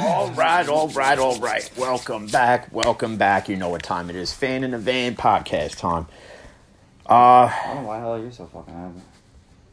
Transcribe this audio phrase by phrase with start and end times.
[0.00, 1.68] All right, all right, all right.
[1.76, 2.72] Welcome back.
[2.72, 3.48] Welcome back.
[3.48, 4.32] You know what time it is.
[4.32, 6.06] Fan in the van podcast time.
[7.04, 7.12] Uh,
[7.52, 9.00] I don't know why the hell are you're so fucking happy.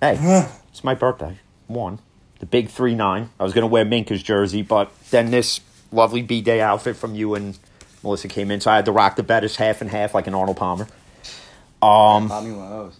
[0.01, 1.37] hey, it's my birthday.
[1.67, 1.99] One,
[2.39, 3.29] the big three nine.
[3.39, 5.61] I was gonna wear Minkah's jersey, but then this
[5.91, 7.55] lovely B day outfit from you and
[8.01, 10.33] Melissa came in, so I had to rock the Bettis half and half like an
[10.33, 10.87] Arnold Palmer.
[11.83, 12.99] Um, Bought me one of those.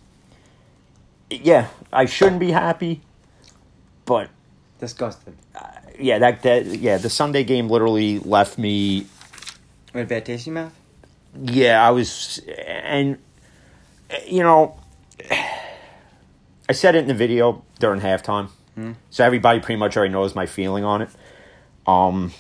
[1.32, 3.02] yeah, I shouldn't be happy,
[4.06, 4.30] but
[4.80, 5.34] Disgusted.
[6.00, 9.06] Yeah, that that yeah, the Sunday game literally left me
[9.94, 10.74] With a bad taste in your mouth?
[11.42, 13.18] yeah, I was, and
[14.26, 14.80] you know,
[16.70, 18.50] I said it in the video during halftime,
[19.10, 21.10] so everybody pretty much already knows my feeling on it.
[21.88, 22.32] Um,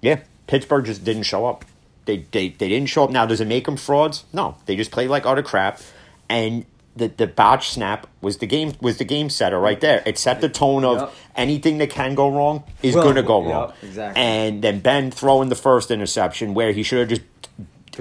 [0.00, 1.64] yeah, Pittsburgh just didn't show up.
[2.04, 3.10] They they they didn't show up.
[3.10, 4.24] Now, does it make them frauds?
[4.32, 5.80] No, they just play like utter crap,
[6.28, 6.64] and.
[6.96, 10.02] The, the botch snap was the game was the game setter right there.
[10.04, 11.12] It set the tone of Yep.
[11.36, 13.72] anything that can go wrong is Well, going to go yep, wrong.
[13.82, 14.20] exactly.
[14.22, 17.22] And then Ben throwing the first interception where he should have just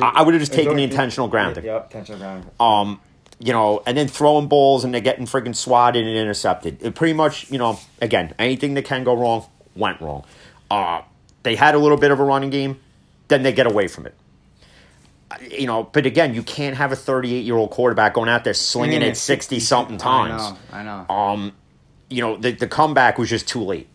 [0.02, 1.65] I I would have just taken the intentional grounding.
[1.65, 2.49] Yep, intentional grounding.
[2.59, 2.99] Um,
[3.39, 6.81] you know, and then throwing balls and they're getting freaking swatted and intercepted.
[6.81, 10.23] It pretty much, you know, again, anything that can go wrong went wrong.
[10.71, 11.02] Uh,
[11.43, 12.80] they had a little bit of a running game,
[13.27, 14.15] then they get away from it.
[15.52, 18.53] You know, but again, you can't have a 38 year old quarterback going out there
[18.53, 20.42] slinging Yeah, it 60 something I times.
[20.42, 21.14] know, I know.
[21.14, 21.52] Um,
[22.09, 23.88] you know, the, the comeback was just too late.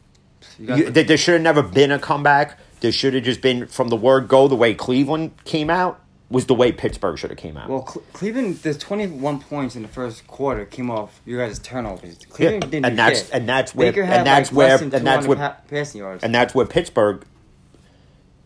[0.58, 2.58] You the- there should have never been a comeback.
[2.80, 6.46] There should have just been from the word go the way Cleveland came out was
[6.46, 7.68] the way Pittsburgh should have came out.
[7.68, 12.18] well, Cle- Cleveland, there's 21 points in the first quarter came off you guys' turnovers.
[12.20, 15.28] Yeah, Cleveland didn't and that's and that's where and that's like where and that's 200
[15.28, 16.24] what pa- passing yards.
[16.24, 17.24] and that's where Pittsburgh.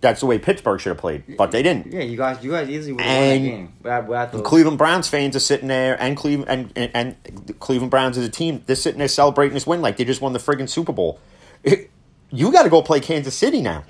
[0.07, 1.93] That's the way Pittsburgh should have played, but they didn't.
[1.93, 3.73] yeah, you guys, you guys easily would have won that game.
[3.83, 7.91] Without, without those, Cleveland Browns fans are sitting there, and Cleveland and, and and Cleveland
[7.91, 10.39] Browns as a team, they're sitting there celebrating this win like they just won the
[10.39, 11.19] friggin' Super Bowl.
[11.65, 11.91] It-
[12.31, 13.85] you got to go play Kansas City now,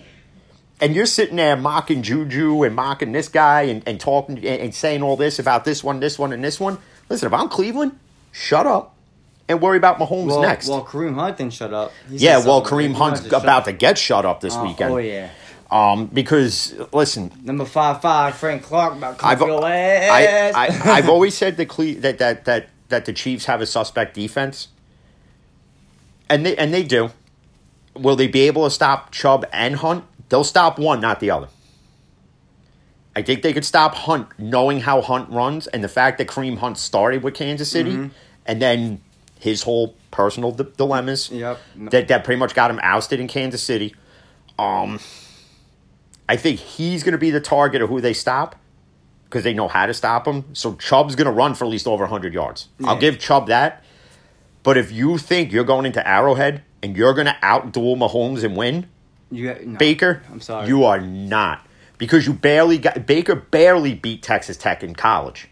[0.80, 4.74] and you're sitting there mocking Juju and mocking this guy and, and talking and, and
[4.74, 6.78] saying all this about this one, this one, and this one.
[7.08, 7.98] Listen, if I'm Cleveland,
[8.32, 8.94] shut up
[9.48, 10.68] and worry about Mahomes well, next.
[10.68, 11.92] Well, Kareem Hunt didn't shut up.
[12.10, 12.64] He yeah, well.
[12.64, 14.66] Kareem Hunt's to about shut to get shut up this up.
[14.66, 14.92] weekend.
[14.92, 15.30] Oh yeah.
[15.70, 21.66] Um, because listen, Number five five, Frank Clark about I've I, I've always said that,
[21.68, 24.68] Cle- that that that that the Chiefs have a suspect defense,
[26.28, 27.10] and they and they do.
[27.94, 30.04] Will they be able to stop Chubb and Hunt?
[30.28, 31.48] They'll stop one, not the other.
[33.16, 36.58] I think they could stop Hunt, knowing how Hunt runs, and the fact that Kareem
[36.58, 38.08] Hunt started with Kansas City, Mm-hmm.
[38.44, 39.00] and then
[39.40, 41.58] his whole personal d- dilemmas Yep.
[41.90, 43.94] that that pretty much got him ousted in Kansas City.
[44.58, 45.00] Um,
[46.28, 48.56] I think he's going to be the target of who they stop
[49.24, 50.44] because they know how to stop him.
[50.54, 52.68] So Chubb's going to run for at least over 100 yards.
[52.84, 53.82] I'll give Chubb that.
[54.62, 58.56] But if you think you're going into Arrowhead and you're going to outduel Mahomes and
[58.56, 58.88] win,
[59.30, 60.66] You got- no, Baker, I'm sorry.
[60.68, 61.64] you are not
[61.98, 65.48] because you barely got Baker barely beat Texas Tech in college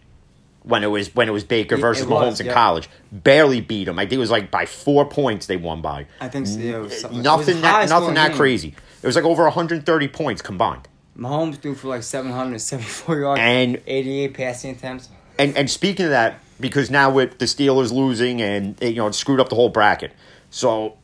[0.65, 2.55] when it was when it was Baker versus it was, Mahomes in yeah.
[2.55, 2.89] college.
[3.13, 3.99] Barely beat him.
[3.99, 6.07] I think it was like by four points they won by.
[6.21, 8.37] I think so, yeah, it was something- it was nothing that nothing that game.
[8.37, 8.75] crazy.
[9.05, 10.89] It was like over 130 points combined.
[11.15, 15.11] Mahomes threw for like 774 yards And- 88 passing attempts.
[15.39, 19.15] And and speaking of that, because now with the Steelers losing and you know it
[19.15, 20.13] screwed up the whole bracket,
[20.49, 20.97] so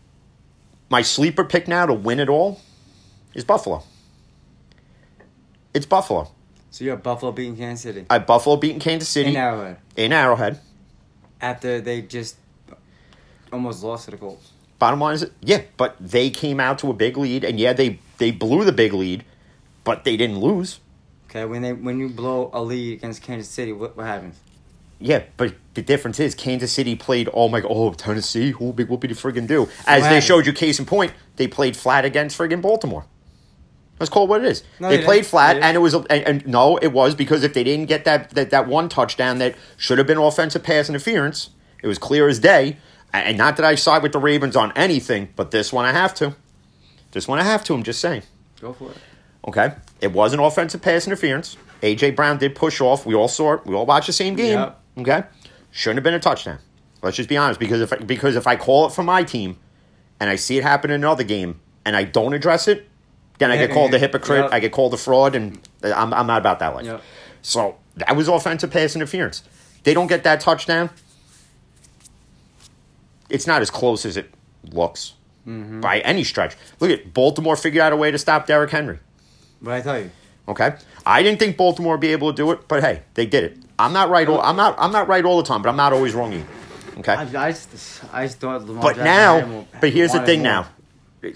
[0.88, 2.60] my sleeper pick now to win it all
[3.34, 3.82] is Buffalo.
[5.74, 6.30] It's Buffalo.
[6.70, 10.12] So you have Buffalo beating Kansas City I Buffalo beating Kansas City in Arrowhead in
[10.12, 10.58] Arrowhead.
[11.40, 12.36] after they just
[13.52, 14.52] almost lost to the Colts.
[14.80, 18.00] Bottom line is, yeah, but they came out to a big lead, and yeah, they
[18.16, 19.24] they blew the big lead,
[19.84, 20.80] but they didn't lose.
[21.28, 24.40] Okay, when they when you blow a lead against Kansas City, what what happens?
[24.98, 27.28] Yeah, but the difference is Kansas City played.
[27.34, 27.68] Oh my god!
[27.70, 29.68] Oh Tennessee, who big whoopie to friggin' do?
[29.86, 33.04] As they showed you, case in point, they played flat against friggin' Baltimore.
[33.98, 34.64] Let's call it what it is.
[34.80, 37.44] No, they they played flat, They and it was and, and no, it was because
[37.44, 40.88] if they didn't get that, that that one touchdown that should have been offensive pass
[40.88, 41.50] interference,
[41.82, 42.78] it was clear as day.
[43.12, 46.14] And not that I side with the Ravens on anything, but this one I have
[46.14, 46.36] to.
[47.12, 47.74] This one I have to.
[47.74, 48.22] I'm just saying.
[48.60, 48.96] Go for it.
[49.48, 51.56] Okay, it was an offensive pass interference.
[51.82, 53.06] AJ Brown did push off.
[53.06, 53.66] We all saw it.
[53.66, 54.58] We all watched the same game.
[54.58, 54.80] Yep.
[54.98, 55.22] Okay,
[55.70, 56.58] shouldn't have been a touchdown.
[57.02, 59.58] Let's just be honest, because if I, because if I call it for my team,
[60.20, 62.86] and I see it happen in another game, and I don't address it,
[63.38, 64.44] then I get called a hypocrite.
[64.44, 64.52] yep.
[64.52, 66.84] I get called a fraud, and uh, I'm I'm not about that life.
[66.84, 67.02] Yep.
[67.42, 69.42] So that was offensive pass interference.
[69.82, 70.90] They don't get that touchdown.
[73.30, 74.32] It's not as close as it
[74.72, 75.14] looks
[75.46, 75.80] Mm-hmm.
[75.80, 76.54] by any stretch.
[76.80, 78.98] Look at Baltimore figured out a way to stop Derrick Henry.
[79.62, 80.10] But I tell you,
[80.46, 80.74] Okay,
[81.06, 83.58] I didn't think Baltimore would be able to do it, but hey, they did it.
[83.78, 84.28] I'm not right.
[84.28, 84.74] All, I'm not.
[84.78, 86.46] I'm not right all the time, but I'm not always wrong either.
[86.98, 90.20] Okay, I, I just I just thought Lamar but Jackson now, more- but here's the
[90.20, 90.66] thing more.
[91.22, 91.32] now.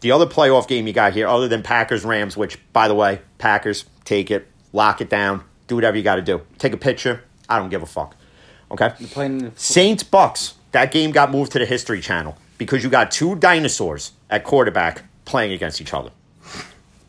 [0.00, 3.20] the other playoff game you got here, other than Packers Rams, which by the way,
[3.38, 6.42] Packers take it, lock it down, do whatever you got to do.
[6.58, 7.22] Take a picture.
[7.48, 8.14] I don't give a fuck.
[8.70, 8.92] Okay.
[8.98, 10.54] They're playing the, Saints Bucs.
[10.74, 15.02] That game got moved to the History Channel because you got two dinosaurs at quarterback
[15.24, 16.10] playing against each other.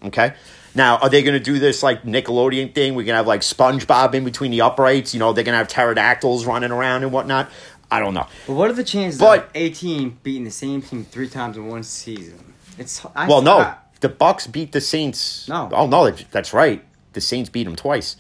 [0.04, 0.36] Okay.
[0.76, 2.94] Now, are they going to do this like Nickelodeon thing?
[2.94, 5.16] We're going to have like SpongeBob in between the uprights.
[5.16, 7.50] You know, they're going to have pterodactyls running around and whatnot.
[7.90, 8.28] I don't know.
[8.46, 11.58] But what are the chances But- of a team beating the same team three times
[11.58, 12.54] in one season?
[12.78, 15.50] It's I, Well, no, I- the Bucs beat the Saints.
[15.50, 15.72] No.
[15.74, 16.84] oh no, that's right.
[17.14, 18.16] The Saints beat them twice.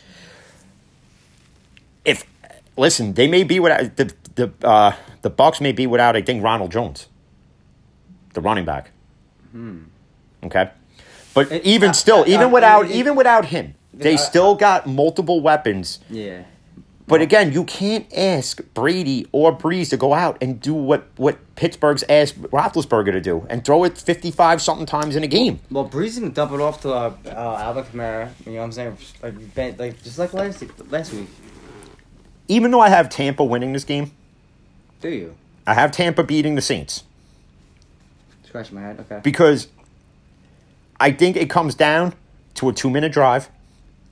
[2.03, 2.23] If
[2.77, 6.43] listen, they may be without the the uh, the Bucs may be without I think
[6.43, 7.07] Ronald Jones,
[8.33, 8.91] the running back.
[10.43, 10.69] Okay,
[11.33, 14.85] but It- even uh, still, uh, even without it- even without him, they still got
[14.87, 15.99] multiple weapons.
[16.09, 16.43] yeah.
[17.07, 21.37] But again, you can't ask Brady or Brees to go out and do what, what
[21.55, 25.59] Pittsburgh's asked Roethlisberger to do and throw it 55 something times in a game.
[25.69, 27.29] Well, Brees can dump it off to uh, uh,
[27.61, 28.29] Alvin Kamara.
[28.47, 28.97] You know what I'm saying?
[29.21, 31.27] Like, like just like last last week.
[32.47, 34.09] Even though I have Tampa winning this game,
[35.05, 35.35] Do you?
[35.67, 37.03] I have Tampa beating the Saints
[38.43, 38.99] Scratch my head.
[39.01, 39.19] Okay.
[39.23, 39.67] because
[40.99, 42.15] I think it comes down
[42.55, 43.49] to a two minute drive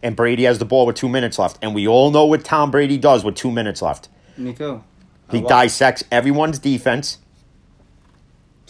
[0.04, 1.58] and Brady has the ball with two minutes left.
[1.64, 4.08] And we all know what Tom Brady does with two minutes left.
[4.38, 4.84] Me too.
[5.32, 7.18] He dissects everyone's defense.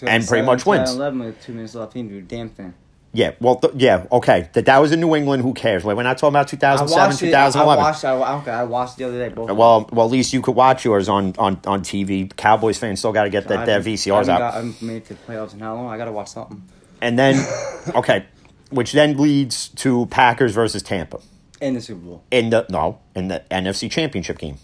[0.02, 0.94] and pretty much wins.
[0.94, 1.92] 11 with two minutes left.
[1.92, 2.74] He didn't do a damn thing.
[3.15, 4.50] Yeah, well, th- yeah, okay.
[4.54, 5.44] That that was in New England.
[5.44, 5.83] Who cares?
[5.86, 7.33] We're not talking about I 2007, watched it.
[7.56, 8.04] I watched.
[8.06, 9.30] I, okay, I watched the other day.
[9.33, 9.51] Both.
[9.51, 12.36] Well, well, at least you could watch yours on on, on TV.
[12.36, 14.39] Cowboys fans still got to get that, I their haven't- I VCRs out.
[14.39, 15.89] got- I haven't made it to the playoffs in how long?
[15.89, 16.63] I gotta watch something.
[17.01, 17.36] And then,
[17.95, 18.25] okay,
[18.71, 21.19] which then leads to Packers versus Tampa
[21.62, 22.24] In the Super Bowl.
[22.31, 24.57] in the no in the NFC Championship game.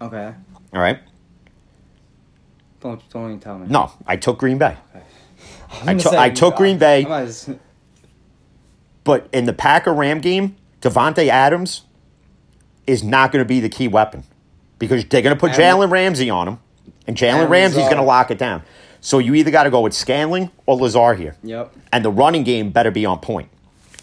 [0.00, 0.32] Okay.
[0.72, 0.98] All right,
[2.80, 3.66] Don't don't even tell me.
[3.68, 5.00] no, I took Green Bay, I'm
[5.86, 7.04] I took- say- I took Green Bay.
[7.04, 7.50] As-
[9.04, 11.82] but in the Packer Ram game, Davante Adams
[12.86, 14.24] is not going to be the key weapon
[14.78, 16.58] because they're going to put Jalen Ramsey on him,
[17.06, 18.62] and Jalen Ramsey's going to lock it down.
[19.00, 21.36] So you either got to go with Scantling or Lazard here.
[21.42, 21.74] Yep.
[21.92, 23.48] and the running game better be on point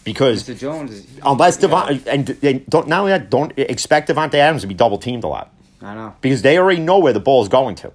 [0.04, 0.58] because Mr.
[0.58, 1.08] Jones is.
[1.24, 1.98] unless Yeah.
[2.06, 5.28] And, and don't not only that don't expect Davante Adams to be double teamed a
[5.28, 5.52] lot
[5.82, 6.16] I know.
[6.22, 7.92] because they already know where the ball is going to.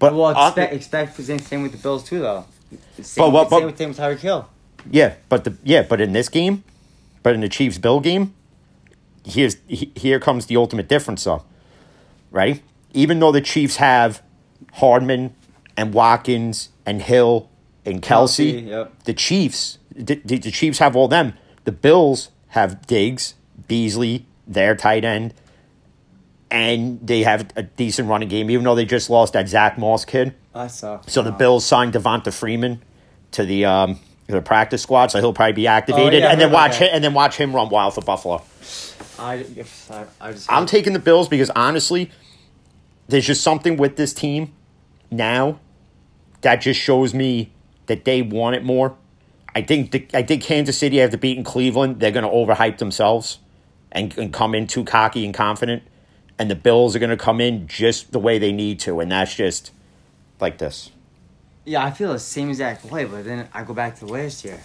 [0.00, 2.44] But Well, uh, expect expect the same with the Bills too, though.
[3.00, 4.48] Same, But what- but- same with Tyreek Hill.
[4.90, 6.64] yeah, but the yeah, but in this game,
[7.22, 8.34] but in the Chiefs Bill game,
[9.24, 11.44] here's he- here comes the ultimate difference though.
[12.30, 12.62] Right?
[12.92, 14.22] Even though the Chiefs have
[14.74, 15.34] Hardman
[15.76, 17.48] and Watkins and Hill
[17.86, 18.92] and Kelce, Kelce, yep.
[19.04, 21.32] the Chiefs the, the, the Chiefs have all them.
[21.64, 23.34] The Bills have Diggs,
[23.66, 25.34] Beasley, their tight end,
[26.50, 30.04] and they have a decent running game, even though they just lost that Zach Moss
[30.04, 30.34] kid.
[30.58, 31.00] I saw.
[31.06, 32.82] So the Bills signed Devonta Freeman
[33.32, 36.52] to the um, the practice squad, so he'll probably be activated, Oh, yeah, and then
[36.52, 38.42] watch him, and then watch him run wild for Buffalo.
[39.18, 39.44] I,
[39.90, 42.10] I, I just I'm taking the Bills because honestly,
[43.08, 44.52] there's just something with this team
[45.10, 45.60] now
[46.42, 47.52] that just shows me
[47.86, 48.96] that they want it more.
[49.54, 53.38] I think the, I think Kansas City after beating Cleveland, they're going to overhype themselves
[53.90, 55.82] and, and come in too cocky and confident,
[56.38, 59.10] and the Bills are going to come in just the way they need to, and
[59.10, 59.72] that's just
[60.40, 60.90] like this.
[61.64, 64.58] Yeah, I feel the same exact way, but then I go back to last year.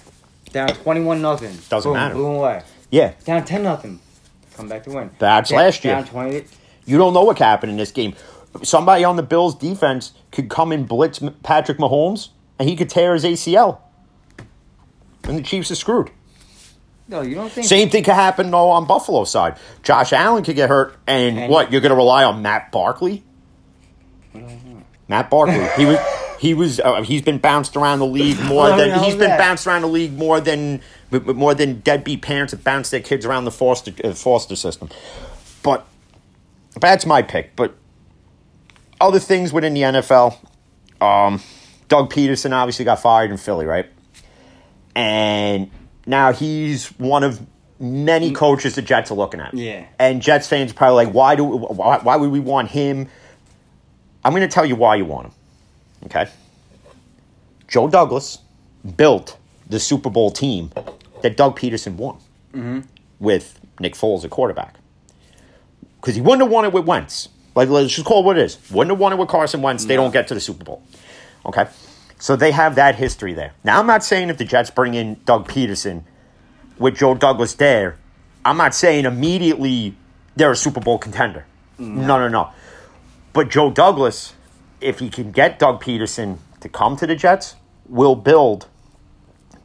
[0.51, 1.58] Down twenty-one nothing.
[1.70, 2.13] Doesn't Boom, matter.
[2.15, 2.63] Blew away.
[2.92, 4.00] Yeah, Down ten nothing.
[4.56, 5.10] Come back to win.
[5.20, 5.96] That's Down- last year.
[5.96, 6.46] Down twenty.
[6.86, 8.13] You don't know what happened in this game.
[8.62, 13.13] Somebody on the Bills defense could come and blitz Patrick Mahomes, and he could tear
[13.13, 13.80] his ACL.
[15.24, 16.12] And the Chiefs are screwed.
[17.08, 17.65] No, you don't think.
[17.68, 19.58] Same thing could happen though on Buffalo side.
[19.82, 21.72] Josh Allen could get hurt, and, And- what?
[21.72, 23.24] You're going to rely on Matt Barkley?
[25.07, 25.67] Matt Barkley.
[25.77, 26.00] He was.
[26.39, 26.79] He was.
[26.79, 29.88] Uh, he's been bounced around the league more than he's is been bounced around the
[29.88, 30.81] league more than
[31.12, 34.89] more than deadbeat parents that bounce their kids around the foster uh, foster system.
[35.62, 35.86] But
[36.79, 37.55] that's my pick.
[37.55, 37.75] But
[39.00, 40.38] other things within the NFL,
[41.01, 41.41] um,
[41.88, 43.89] Doug Pederson obviously got fired in Philly, right?
[44.95, 45.72] And
[46.05, 47.41] now he's one of
[47.79, 49.53] many coaches the Jets are looking at.
[49.53, 49.86] Yeah.
[50.00, 53.10] And Jets fans are probably like, why do why, why would we want him?
[54.24, 55.34] I'm going to tell you why you want him.
[56.06, 56.27] Okay.
[57.68, 58.39] Joe Douglas
[58.98, 59.38] built
[59.68, 60.72] the Super Bowl team
[61.22, 62.18] that Doug Pederson won
[62.53, 62.82] mm-hmm.
[63.20, 64.75] with Nick Foles at quarterback.
[66.00, 67.30] Because he wouldn't have won it with Wentz.
[67.56, 68.58] Like, let's just call it what it is.
[68.72, 69.86] Wouldn't have won it with Carson Wentz.
[69.86, 70.84] They don't get to the Super Bowl.
[71.46, 71.68] Okay.
[72.20, 73.53] So they have that history there.
[73.63, 76.03] Now, I'm not saying if the Jets bring in Doug Pederson
[76.77, 77.98] with Joe Douglas there,
[78.46, 79.96] I'm not saying immediately
[80.36, 81.46] they're a Super Bowl contender.
[81.80, 82.08] Mm-hmm.
[82.08, 82.51] No, no, no.
[83.34, 84.34] But Joe Douglas,
[84.80, 87.56] if he can get Doug Pederson to come to the Jets,
[87.88, 88.68] will build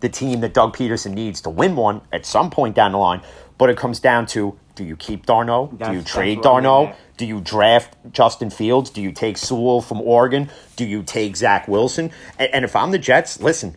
[0.01, 3.21] the team that Doug Pederson needs to win one at some point down the line.
[3.59, 5.77] But it comes down to do you keep Darno?
[5.77, 6.95] do you trade Darno?
[7.17, 8.91] Do you draft Justin Fields?
[8.91, 10.51] Do you take Sewell from Oregon?
[10.77, 12.13] Do you take Zach Wilson?
[12.39, 13.77] And, and if I'm the Jets, listen,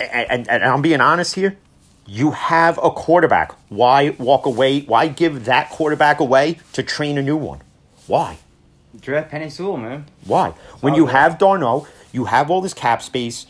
[0.00, 1.56] and, and, and I'm being honest here,
[2.04, 3.52] you have a quarterback.
[3.68, 4.80] Why walk away?
[4.80, 7.62] Why give that quarterback away to train a new one?
[8.08, 8.38] Why?
[9.00, 10.06] Draft Penei Sewell, man.
[10.24, 10.50] Why?
[10.80, 13.46] When you have Darno, you have all this cap space.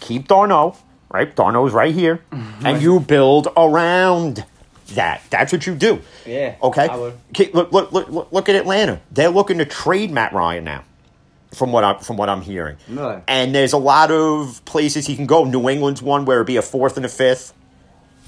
[0.00, 0.76] Keep Darno,
[1.10, 1.34] right?
[1.34, 2.66] Darno's right here, Mm-hmm.
[2.66, 4.44] and you build around
[4.94, 5.22] that.
[5.30, 6.00] That's what you do.
[6.26, 6.88] Yeah, Okay.
[6.88, 9.00] Okay, look, look, look, look, look at Atlanta.
[9.10, 10.84] They're looking to trade Matt Ryan now,
[11.52, 12.76] from what I'm from what I'm hearing.
[12.88, 13.20] Really?
[13.28, 15.44] And there's a lot of places he can go.
[15.44, 17.52] New England's one where it'd be a fourth and a fifth,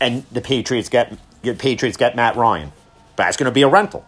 [0.00, 2.72] and the Patriots get the Patriots get Matt Ryan.
[3.16, 4.04] But that's going to be a rental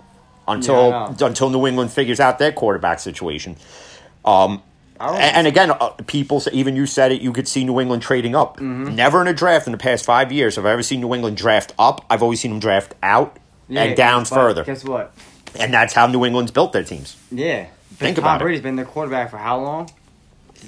[0.49, 3.57] until Yeah, until New England figures out their quarterback situation.
[4.25, 4.63] Um,
[5.01, 8.35] and, again, uh, people, say, even you said it, you could see New England trading
[8.35, 8.57] up.
[8.57, 8.97] Mm-hmm.
[8.97, 11.37] Never in a draft in the past five years have I ever seen New England
[11.37, 12.05] draft up.
[12.11, 13.37] I've always seen them draft out
[13.69, 14.65] Yeah, and down but further.
[14.65, 15.15] Guess what?
[15.59, 17.17] And that's how New England's built their teams.
[17.31, 17.67] Yeah.
[17.95, 18.45] Think Tom about it.
[18.45, 19.89] Brady's been their quarterback for how long?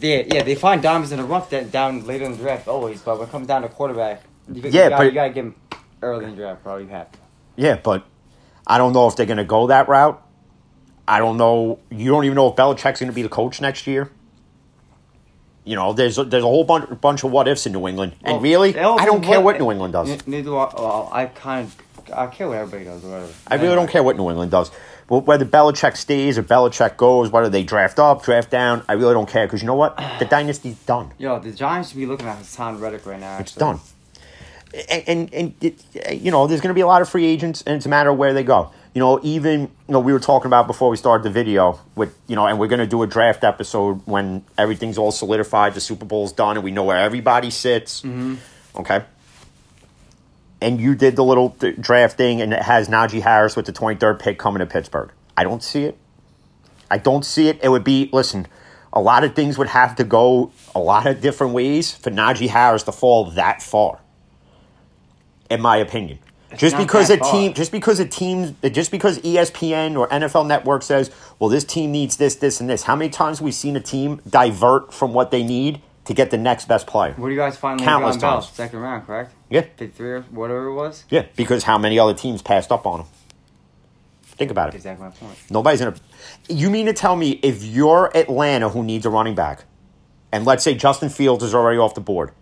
[0.01, 3.03] Yeah, yeah, they find diamonds in the rough that down later in the draft always,
[3.03, 5.45] but when it comes down to quarterback, you, you Yeah, gotta, but- you gotta give
[5.47, 5.55] him
[6.03, 7.19] early in the draft, Probably You have to.
[7.57, 8.05] Yeah, but
[8.71, 10.23] I don't know if they're going to go that route.
[11.09, 11.81] I don't know.
[11.91, 14.13] You don't even know if Belichick's going to be the coach next year.
[15.65, 18.15] You know, there's a, there's a whole bunch bunch of what ifs in New England,
[18.23, 20.27] and Well, really, I don't care what New England does.
[20.27, 20.73] Neither I.
[20.75, 21.77] Well, I kind of
[22.17, 23.33] I care what everybody does whatever.
[23.49, 24.71] I really don't care what New England does.
[25.09, 29.13] But whether Belichick stays or Belichick goes, whether they draft up, draft down, I really
[29.13, 29.97] don't care because you know what?
[30.21, 31.13] The dynasty's done.
[31.19, 33.39] Yo, the Giants should be looking at Haason Reddick right now.
[33.39, 33.81] It's done.
[35.09, 37.77] And, and, it, you know, there's going to be a lot of free agents, and
[37.77, 38.71] it's a matter of where they go.
[38.95, 42.17] You know, even, you know, we were talking about before we started the video with,
[42.27, 45.81] you know, and we're going to do a draft episode when everything's all solidified, the
[45.81, 48.03] Super Bowl's done, and we know where everybody sits.
[48.03, 48.37] Mm-hmm.
[48.81, 49.05] Okay.
[50.61, 53.73] And you did the little th- draft thing, and it has Najee Harris with the
[53.73, 55.11] 23rd pick coming to Pittsburgh.
[55.37, 55.97] I don't see it.
[56.91, 57.61] I don't see it.
[57.63, 58.47] It would be, listen,
[58.93, 62.49] a lot of things would have to go a lot of different ways for Najee
[62.49, 64.01] Harris to fall that far,
[65.51, 66.19] in my opinion.
[66.57, 71.11] just because a team, just because a team, just because ESPN or NFL Network says,
[71.39, 72.83] well, this team needs this, this, and this.
[72.85, 76.31] How many times have we seen a team divert from what they need to get
[76.31, 77.13] the next best player?
[77.17, 78.41] What do you guys find Countless Le'Veon Bell?
[78.43, 78.49] times.
[78.53, 79.33] Second round, correct?
[79.49, 81.05] Yeah, Pick three or whatever it was.
[81.11, 81.27] yeah.
[81.37, 83.07] Because how many other teams passed up on him?
[84.23, 84.75] Think about it.
[84.75, 85.37] Exactly my point.
[85.51, 85.95] Nobody's gonna.
[86.49, 89.65] You mean to tell me if you're Atlanta who needs a running back,
[90.33, 92.33] and let's say Justin Fields is already off the board,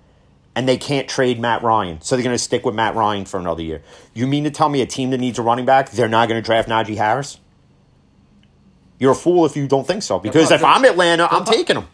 [0.58, 3.62] and they can't trade Matt Ryan, so they're gonna stick with Matt Ryan for another
[3.62, 3.80] year.
[4.12, 6.42] You mean to tell me a team that needs a running back, they're not gonna
[6.42, 7.38] draft Najee Harris?
[8.98, 10.18] You're a fool if you don't think so.
[10.18, 11.86] Because if I'm Atlanta, I'm taking him.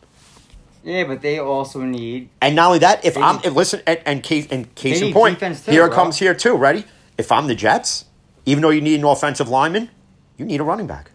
[0.83, 2.31] Yeah, but they also need.
[2.41, 5.41] And not only that, if I'm need- listen and, and case and case in point,
[5.41, 5.97] too, here it bro.
[5.97, 6.57] comes here too.
[6.57, 6.87] Ready?
[7.19, 8.07] If I'm the Jets,
[8.47, 9.91] even though you need an offensive lineman,
[10.39, 11.11] you need a running back.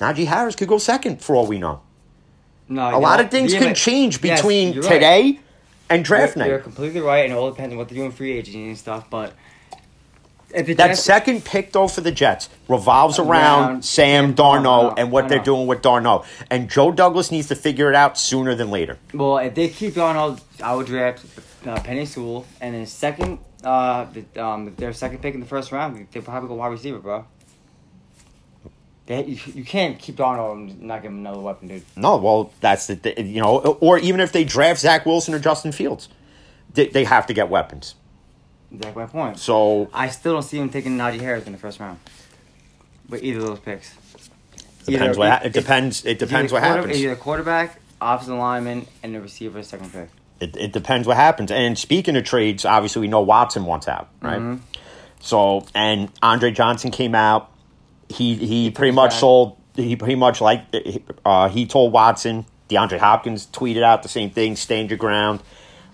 [0.00, 1.82] Najee Harris could go second for all we know.
[2.66, 5.38] No, A lot of things can change between today
[5.94, 8.32] and draft you're, You're completely right, and it all depends on what they're doing free
[8.32, 9.08] agency and stuff.
[9.10, 9.34] But
[10.54, 15.10] if the That second pick, though, for the Jets revolves around Around Sam Darno and
[15.10, 16.24] what they're doing with Darno.
[16.50, 18.98] And Joe Douglas needs to figure it out sooner than later.
[19.14, 21.24] well, if they keep I'll, I would draft
[21.66, 25.72] uh, Penei Sewell, and then second, uh, the, um, their second pick in the first
[25.72, 27.24] round, they probably go wide receiver, bro.
[29.06, 31.82] They, you, you can't keep Darnold and not give him another weapon, dude.
[31.96, 35.72] No, well, that's the, you know, or even if they draft Zach Wilson or Justin
[35.72, 36.08] Fields,
[36.74, 37.96] they, they have to get weapons.
[38.70, 39.38] That's my point.
[39.38, 41.98] So I still don't see him taking Najee Harris in the first round.
[43.08, 43.92] With either of those picks.
[44.86, 46.04] depends Either- what ha- it depends.
[46.04, 46.96] It depends what happens.
[46.96, 50.08] Either quarterback, offensive lineman, and the receiver second pick.
[50.40, 51.50] It, it depends what happens.
[51.50, 54.40] And speaking of trades, obviously we know Watson wants out, right?
[54.40, 54.62] Mm-hmm.
[55.20, 57.51] So and Andre Johnson came out.
[58.12, 59.56] He he, pretty much sold.
[59.74, 60.64] He pretty much like
[61.24, 62.46] uh, he told Watson.
[62.68, 64.56] DeAndre Hopkins tweeted out the same thing.
[64.56, 65.42] Stand your ground.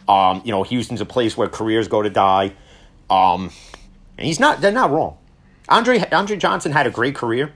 [0.07, 2.53] Um, you know, Houston's a place where careers go to die.
[3.11, 3.51] Um,
[4.17, 4.61] and he's not.
[4.61, 5.17] They're not wrong.
[5.69, 7.53] Andre Andre Johnson had a great career,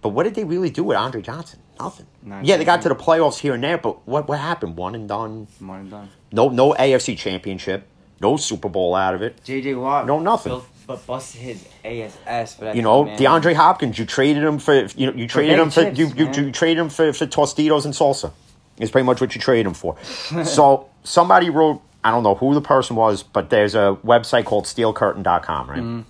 [0.00, 1.60] but what did they really do with Andre Johnson?
[1.78, 2.06] Nothing.
[2.22, 4.76] Not yeah, they got to the playoffs here and there, but what what happened?
[4.76, 5.48] One and done.
[5.58, 6.08] One and done.
[6.32, 7.86] No, no AFC championship,
[8.20, 9.42] no Super Bowl out of it.
[9.44, 10.06] JJ Watt.
[10.06, 10.50] No, nothing.
[10.52, 12.76] built- but busted his ASS for that.
[12.76, 13.18] You know, man.
[13.18, 16.18] DeAndre Hopkins, you traded him for you know you traded him for big you, chips,
[16.18, 16.44] you, man.
[16.44, 18.32] you traded him for, for Tostitos and salsa.
[18.78, 19.96] Is pretty much what you traded him for.
[20.44, 24.64] so somebody wrote, I don't know who the person was, but there's a website called
[24.64, 25.78] SteelCurtain.com, right?
[25.78, 26.00] Mm-hmm.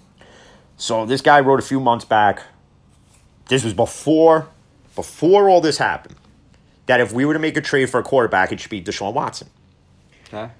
[0.76, 2.42] So this guy wrote a few months back.
[3.48, 4.48] This was before
[4.94, 6.16] before all this happened.
[6.86, 9.14] that if we were to make a trade for a quarterback, it should be Deshaun
[9.14, 9.48] Watson.
[10.26, 10.50] Okay.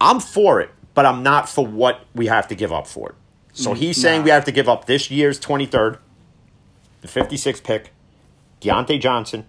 [0.00, 3.14] I'm for it, but I'm not for what we have to give up for it.
[3.52, 4.24] So he's saying nah.
[4.24, 5.98] we have to give up this year's 23rd,
[7.00, 7.92] the 56th pick,
[8.60, 9.46] Diontae Johnson,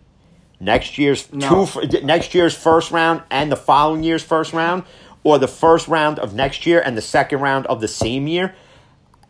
[0.60, 1.66] next year's No.
[1.66, 4.84] two, next year's first round and the following year's first round,
[5.24, 8.56] or the first round of next year and the second round of the same year.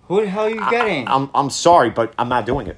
[0.08, 1.08] Who the hell are you getting?
[1.08, 2.78] I, I'm I'm sorry, but I'm not doing it.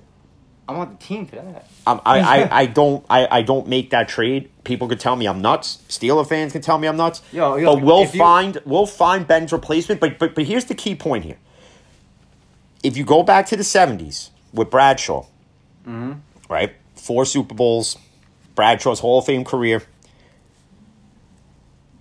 [0.68, 1.68] I want the team for that.
[1.86, 4.50] Um, I, I, I don't I, I don't make that trade.
[4.64, 5.80] People could tell me I'm nuts.
[5.90, 7.22] Steeler fans can tell me I'm nuts.
[7.32, 10.00] Yo, yo, but we'll you- find we'll find Ben's replacement.
[10.00, 11.38] But but but here's the key point here.
[12.84, 15.26] If you go back to the '70s with Bradshaw,
[15.88, 16.14] Mm-hmm.
[16.50, 17.98] right, four Super Bowls,
[18.56, 19.84] Bradshaw's Hall of Fame career.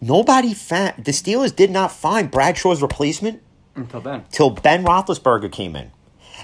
[0.01, 3.41] Nobody found the Steelers did not find Bradshaw's replacement
[3.77, 4.25] Until then.
[4.31, 5.91] till Ben Roethlisberger came in.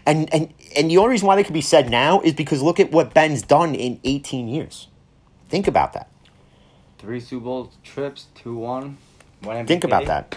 [0.06, 2.78] And and and the only reason why they could be said now is because look
[2.78, 4.86] at what Ben's done in 18 years.
[5.48, 6.08] Think about that.
[6.98, 8.96] Three Super Bowl trips, 2 1.
[9.66, 10.36] Think about that.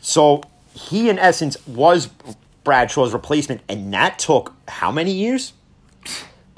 [0.00, 0.42] So
[0.74, 2.08] he, in essence, was
[2.70, 5.54] Bradshaw's replacement, and that took how many years?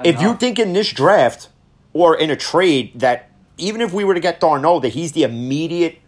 [0.05, 1.49] If you think in this draft
[1.95, 5.23] or in a trade that even if we were to get Darno, that he's the
[5.23, 6.01] immediate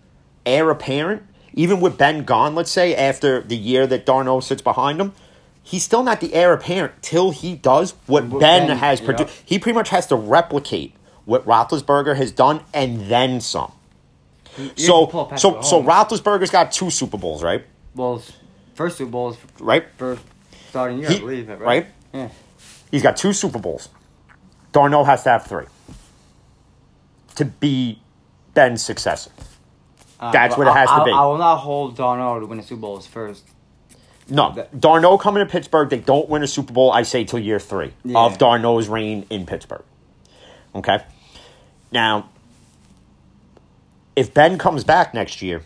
[0.45, 1.23] heir apparent,
[1.55, 5.15] even with Ben gone, let's say, after the year that Darno sits behind him,
[5.63, 9.07] he's still not the heir apparent till he does what Ben, Ben- has yeah.
[9.07, 9.43] produced.
[9.43, 10.95] He pretty much has to replicate
[11.25, 13.73] what Roethlisberger has done and then some.
[14.59, 17.65] You So, so, so Roethlisberger's got two Super Bowls, right?
[17.95, 18.23] Well,
[18.75, 19.85] first Super Bowl is Right?
[19.97, 20.23] first
[20.69, 21.49] starting year, He- I believe.
[21.49, 21.61] Right?
[21.61, 21.87] right?
[22.13, 22.29] Yeah.
[22.91, 23.89] He's got two Super Bowls.
[24.73, 25.67] Darno has to have three
[27.37, 28.01] to be
[28.55, 29.31] Ben's successor.
[30.21, 31.11] Uh, That's what it has to be.
[31.11, 33.45] I, I will not hold Darnold to win a Super Bowl as first.
[34.29, 37.39] No, That- Darno coming to Pittsburgh, they don't win a Super Bowl, I say, till
[37.41, 38.19] year three Yeah.
[38.19, 39.83] of Darno's reign in Pittsburgh.
[40.75, 41.05] Okay?
[41.93, 42.29] Now,
[44.17, 45.63] if Ben comes back next year,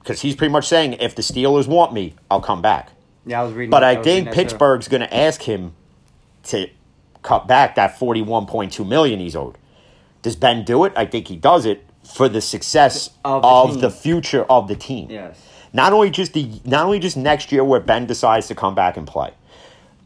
[0.00, 2.90] because he's pretty much saying, if the Steelers want me, I'll come back.
[3.24, 3.70] Yeah, I was reading.
[3.70, 4.32] But I reading think.
[4.34, 5.74] Pittsburgh's going to ask him
[6.44, 6.68] to
[7.22, 9.56] cut back that forty-one point two million he's owed.
[10.22, 10.92] Does Ben do it?
[10.96, 14.76] I think he does it for the success Of of the the, future of the
[14.76, 15.10] team.
[15.10, 15.40] Yes.
[15.72, 18.96] Not only just the not only just next year where Ben decides to come back
[18.96, 19.32] and play.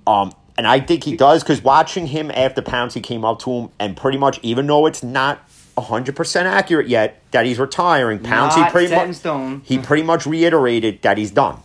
[0.06, 3.68] Um, and I think he does because watching him after Pouncey came up to him
[3.78, 5.43] and pretty much even though it's not
[5.76, 9.62] hundred percent accurate yet that he's retiring, Pouncey Not pretty set in much stone.
[9.64, 11.58] he pretty much reiterated that he's done.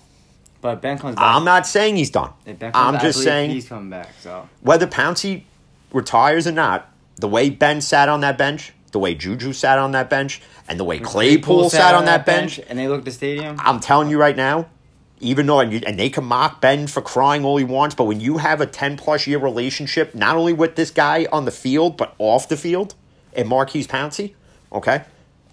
[0.62, 1.24] But Ben comes back.
[1.24, 2.32] I'm not saying he's done.
[2.46, 4.10] If Ben comes I'm back, I just believe saying he's coming back.
[4.20, 5.44] So whether Pouncey
[5.94, 9.92] retires or not, the way Ben sat on that bench, the way Juju sat on
[9.92, 13.12] that bench, and the way Claypool sat on that bench, and they look at the
[13.12, 13.58] stadium.
[13.60, 14.68] I'm telling you right now,
[15.20, 18.06] even though and, you, and they can mock Ben for crying all he wants, but
[18.06, 21.52] when you have a 10 plus year relationship, not only with this guy on the
[21.52, 22.96] field, but off the field,
[23.40, 24.34] and Maurkice Pouncey,
[24.72, 25.04] okay,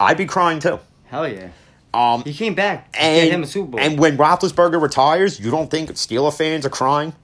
[0.00, 0.78] I'd be crying too.
[1.06, 1.48] Hell yeah.
[1.94, 2.94] Um, He came back.
[2.98, 3.80] and, him a Super Bowl.
[3.80, 7.14] and when Roethlisberger retires, you don't think Steeler fans are crying?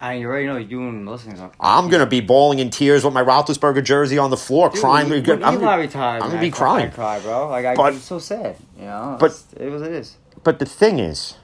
[0.00, 1.40] I mean, you already know you and listening.
[1.40, 4.80] are- I'm gonna be bawling in tears with my Roethlisberger jersey on the floor, Dude,
[4.80, 5.08] crying.
[5.10, 6.86] When, I'm Eli gonna- retired, I'm gonna be crying.
[6.86, 7.48] I cry, bro.
[7.48, 8.54] Like I, But- it's so sad.
[8.78, 9.16] You know.
[9.18, 10.16] But- it was it is.
[10.44, 11.34] But the thing is,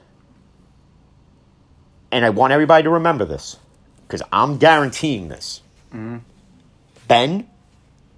[2.13, 3.57] and I want everybody to remember this,
[4.07, 5.61] because I'm guaranteeing this.
[5.93, 6.17] Mm-hmm.
[7.09, 7.47] Ben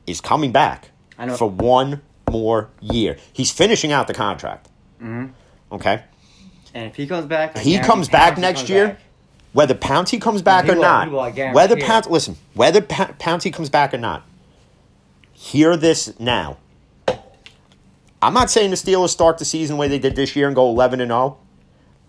[0.07, 0.89] is coming back
[1.37, 3.17] for one more year.
[3.33, 4.69] He's finishing out the contract.
[5.01, 5.31] Mhm.
[5.71, 6.01] Okay.
[6.73, 8.87] And if he comes back, I He comes back next comes year.
[8.89, 8.99] back.
[9.53, 11.83] Whether Pouncey comes back or not, he will, I whether it.
[11.83, 14.23] Pouncey listen, whether pa- Pouncey comes back or not,
[15.33, 16.57] hear this now.
[18.21, 20.55] I'm not saying the Steelers start the season the way they did this year and
[20.55, 21.37] go 11 and 0.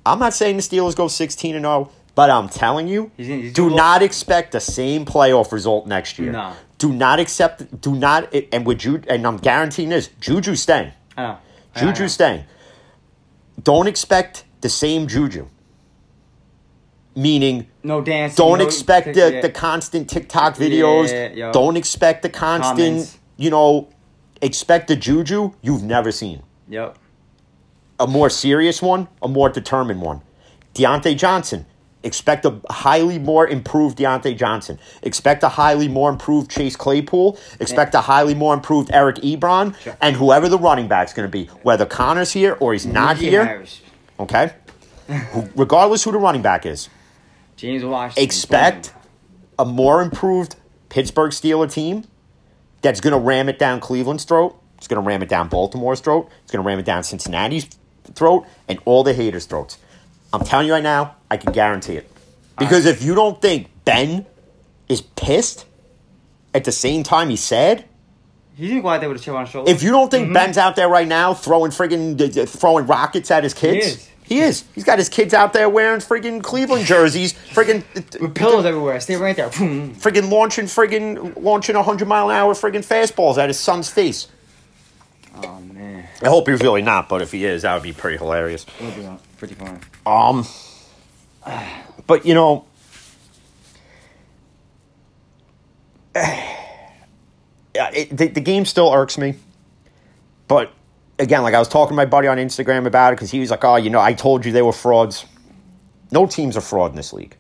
[0.07, 3.53] I'm not saying the Steelers go 16 and 0, but I'm telling you, He's he's
[3.53, 6.33] do not expect the same playoff result next year.
[6.33, 6.53] No.
[6.79, 7.81] Do not accept.
[7.81, 8.33] Do not.
[8.53, 10.93] And with Juju, and I'm guaranteeing this, Juju staying.
[11.17, 11.39] I oh, know.
[11.75, 12.09] I Juju know.
[12.09, 12.45] staying.
[13.63, 15.49] Don't expect the same Juju.
[17.17, 18.37] Meaning, No dancing.
[18.37, 19.41] don't no expect the, yeah.
[19.41, 21.11] the constant TikTok videos.
[21.37, 21.51] Yeah.
[21.51, 23.19] Don't expect the constant, Comments.
[23.37, 23.89] you know,
[24.41, 26.45] expect the Juju you've never seen.
[26.69, 26.97] Yep.
[27.99, 30.23] A more serious one, a more determined one.
[30.75, 31.67] Diontae Johnson.
[32.05, 34.79] Expect a highly more improved Diontae Johnson.
[35.03, 37.39] Expect a highly more improved Chase Claypool.
[37.59, 39.77] Expect a highly more improved Eric Ebron.
[39.81, 39.97] Sure.
[40.01, 43.45] And whoever the running back's going to be, whether Connor's here or he's not here.
[43.45, 43.81] Harris,
[44.21, 44.53] Okay?
[45.57, 46.89] Regardless who the running back is,
[47.57, 48.23] James Washington.
[48.23, 48.93] expect
[49.59, 50.55] a more improved
[50.91, 52.05] Pittsburgh Steeler team
[52.83, 54.57] that's going to ram it down Cleveland's throat.
[54.77, 56.31] It's going to ram it down Baltimore's throat.
[56.45, 57.69] It's going to ram it down Cincinnati's
[58.15, 59.79] throat and all the haters' throats.
[60.33, 62.11] I'm telling you right now, I can guarantee it.
[62.59, 64.27] Because if you don't think Ben
[64.89, 65.67] is pissed
[66.55, 67.85] at the same time he's sad,
[68.57, 69.71] He didn't go out there with a chip on his shoulder.
[69.71, 73.55] If you don't think Ben's out there right now throwing friggin' throwing rockets at his
[73.55, 74.11] kids, is.
[74.25, 74.65] he is.
[74.75, 77.85] He's got his kids out there wearing friggin' Cleveland jerseys, friggin'
[78.21, 79.51] with pillows everywhere, stay right there.
[79.51, 84.27] Friggin' launching friggin' launching a hundred mile an hour friggin' fastballs at his son's face.
[85.45, 88.17] Oh man, I hope he's really not, but if he is, that would be pretty
[88.17, 88.67] hilarious.
[88.81, 89.81] it'll be pretty fun.
[90.05, 90.45] Um,
[92.07, 92.67] but you know,
[96.15, 99.35] it, the, the game still irks me.
[100.47, 100.73] But
[101.19, 103.51] again, like I was talking to my buddy on Instagram about it because he was
[103.51, 105.27] like, "Oh, you know, I told you they were frauds."
[106.11, 107.37] No team's a fraud in this league.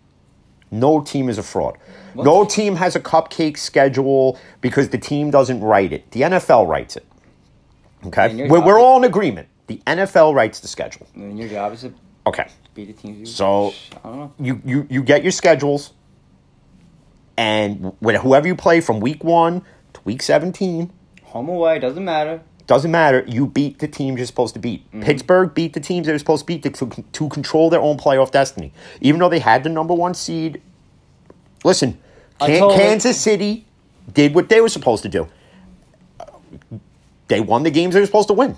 [0.70, 1.78] No team is a fraud.
[2.14, 6.10] No team has a cupcake schedule because the team doesn't write it.
[6.10, 7.06] The NFL writes it.
[8.06, 9.48] Okay, we're, we're all in agreement.
[9.68, 11.06] The NFL writes the schedule.
[11.14, 11.94] And your job is to
[12.28, 12.46] Okay.
[12.78, 13.18] Beat the teams.
[13.18, 14.32] You, So- I don't know.
[14.38, 15.92] you you you get your schedules,
[17.36, 19.62] and when whoever you play from week one
[19.94, 20.92] to week seventeen
[21.24, 22.40] Home away doesn't matter.
[22.66, 23.24] doesn't matter.
[23.26, 24.86] You beat the teams you're supposed to beat.
[24.86, 25.02] Mm-hmm.
[25.02, 27.96] Pittsburgh beat the teams they were supposed to beat to, to, to control their own
[27.98, 30.62] playoff destiny, even though they had the number one seed.
[31.64, 31.98] Listen,
[32.40, 33.66] Can- Kansas City
[34.12, 35.28] did what they were supposed to do.
[37.26, 38.56] They won the games they were supposed to win.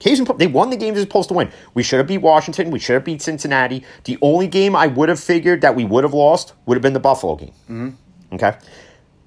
[0.00, 1.52] Case in point, they won the games they were supposed to win.
[1.74, 2.70] We should have beat Washington.
[2.70, 3.84] We should have beat Cincinnati.
[4.04, 6.94] The only game I would have figured that we would have lost would have been
[6.94, 7.52] the Buffalo game.
[7.68, 8.34] Mm-hmm.
[8.34, 8.56] Okay,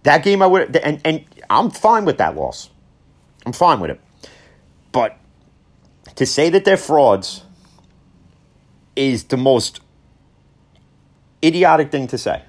[0.01, 2.71] that game I would and and I'm fine with that loss.
[3.45, 4.01] I'm fine with it.
[4.91, 5.17] But
[6.15, 7.43] to say that they're frauds
[8.95, 9.79] is the most
[11.43, 12.43] idiotic thing to say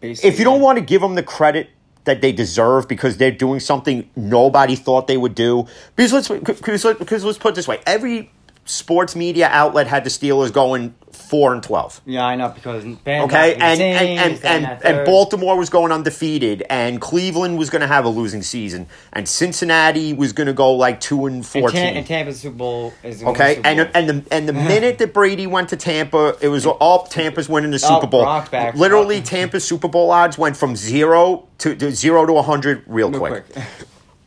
[0.00, 1.70] Basically, if you don't want to give them the credit
[2.08, 5.66] that they deserve because they're doing something nobody thought they would do,
[5.96, 6.84] because let's because,
[7.24, 8.30] let's- put this way: every
[8.68, 12.00] sports media outlet had the Steelers going four and twelve.
[12.04, 15.06] Yeah, I know because Ben Okay, got and and and and, and.
[15.06, 20.12] Baltimore was going undefeated, and Cleveland was going to have a losing season, and Cincinnati
[20.12, 21.80] was going to go like two and and, fourteen.
[21.80, 23.86] Tam- and Tampa's Super Bowl is Okay, Super and Bowl.
[23.94, 27.70] and the and the minute that Brady went to Tampa, it was all Tampa's winning
[27.70, 28.24] the oh, Super Bowl.
[28.24, 28.74] Back.
[28.74, 33.18] Literally, Tampa's Super Bowl odds went from zero to, to zero to hundred real, Real
[33.20, 33.52] quick.
[33.52, 33.64] quick.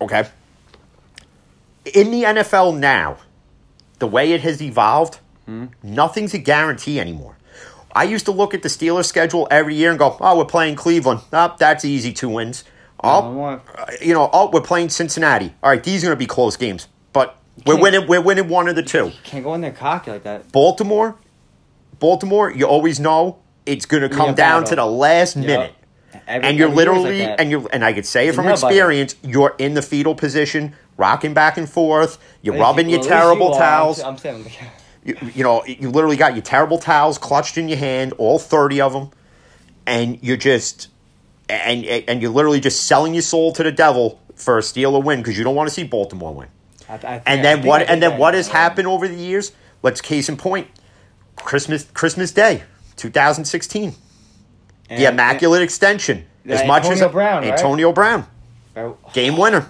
[0.02, 0.28] Okay.
[1.94, 3.18] In the NFL now,
[4.02, 5.66] the way it has evolved, Hmm?
[5.82, 7.38] nothing's a guarantee anymore.
[7.94, 10.76] I used to look at the Steelers schedule every year and go, "Oh, we're playing
[10.76, 11.22] Cleveland.
[11.32, 12.64] Oh, that's easy, two wins."
[13.04, 13.62] Oh, more.
[14.02, 15.54] you know, oh, we're playing Cincinnati.
[15.64, 18.08] All right, these are going to be close games, but we're winning.
[18.08, 19.12] We're winning one of the two.
[19.24, 20.52] Can't go in there cocky like that.
[20.52, 21.16] Baltimore,
[22.00, 24.70] Baltimore, you always know it's going to come down battle.
[24.70, 25.74] to the last minute.
[26.28, 29.16] Every, And you're year's like literally, and you and I could say it from experience,
[29.24, 33.08] you're in the fetal position, rocking back and forth, you're least rubbing you- your well,
[33.08, 34.00] at least terrible you towels.
[34.02, 34.52] I'm, I'm saying,
[35.04, 38.82] You, you know, you literally got your terrible towels clutched in your hand, all 30
[38.82, 39.10] of them,
[39.88, 40.90] and you're just,
[41.50, 45.04] and, and you're literally just selling your soul to the devil for a steal Steeler
[45.04, 46.50] win because you don't want to see Baltimore win.
[46.88, 47.82] I, I think- And then what?
[47.90, 49.52] And then what has happened over the years?
[49.82, 50.68] Let's case in point.
[51.36, 52.62] Christmas Christmas Day,
[52.98, 53.96] 2016,
[54.92, 56.26] And- the Immaculate Extension.
[56.44, 57.52] Yeah, as much Antonio as Brown, right?
[57.52, 58.28] Antonio Brown,
[58.76, 59.68] and- game winner.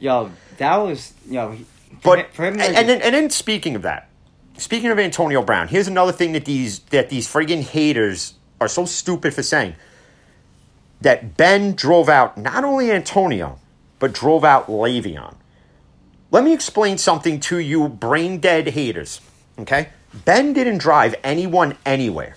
[0.00, 1.56] Yo, that was yo.
[2.02, 4.08] But for him, and, and then and then speaking of that,
[4.56, 8.84] speaking of Antonio Brown, here's another thing that these that these friggin' haters are so
[8.84, 9.74] stupid for saying.
[11.02, 13.58] That Ben drove out not only Antonio,
[13.98, 15.34] but drove out Le'Veon.
[16.30, 19.20] Let me explain something to you, brain dead haters.
[19.58, 19.90] Okay,
[20.24, 22.36] Ben didn't drive anyone anywhere.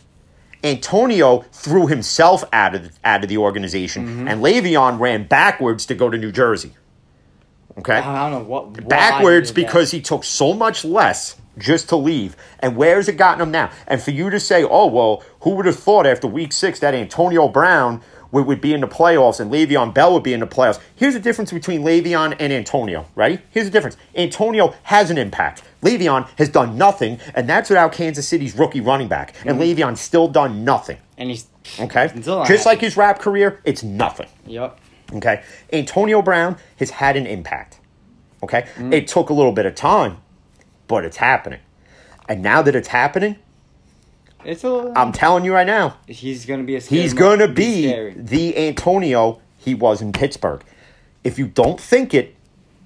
[0.64, 4.28] Antonio threw himself out of out of the organization, mm-hmm.
[4.28, 6.74] and Le'Veon ran backwards to go to New Jersey.
[7.78, 12.36] Okay, I don't know what backwards because he took so much less just to leave.
[12.60, 13.72] And where has it gotten him now?
[13.88, 16.94] And for you to say, oh, well, who would have thought after week six that
[16.94, 18.02] Antonio Brown
[18.34, 20.80] would, would be in the playoffs and Le'Veon Bell would be in the playoffs?
[20.96, 23.40] Here's the difference between Le'Veon and Antonio, right?
[23.52, 23.96] Here's the difference.
[24.16, 25.64] Antonio has an impact.
[25.82, 29.34] Le'Veon has done nothing, and that's without Kansas City's rookie running back.
[29.46, 30.98] And Le'Veon's still done nothing.
[31.18, 31.48] and he's
[31.80, 32.12] Okay?
[32.14, 32.64] Just happy.
[32.66, 34.28] like his rap career, it's nothing.
[34.46, 34.78] yep.
[35.14, 35.44] Okay.
[35.72, 37.80] Antonio Brown has had an impact.
[38.42, 38.66] Okay.
[38.76, 38.92] Mm.
[38.94, 40.18] It took a little bit of time,
[40.88, 41.60] but it's happening.
[42.28, 43.36] And now that it's happening,
[44.46, 44.92] It's a.
[44.96, 46.82] I'm telling you right now, he's gonna be a.
[46.82, 50.62] Scary he's to be the Antonio he was in Pittsburgh.
[51.24, 52.36] If you don't think it,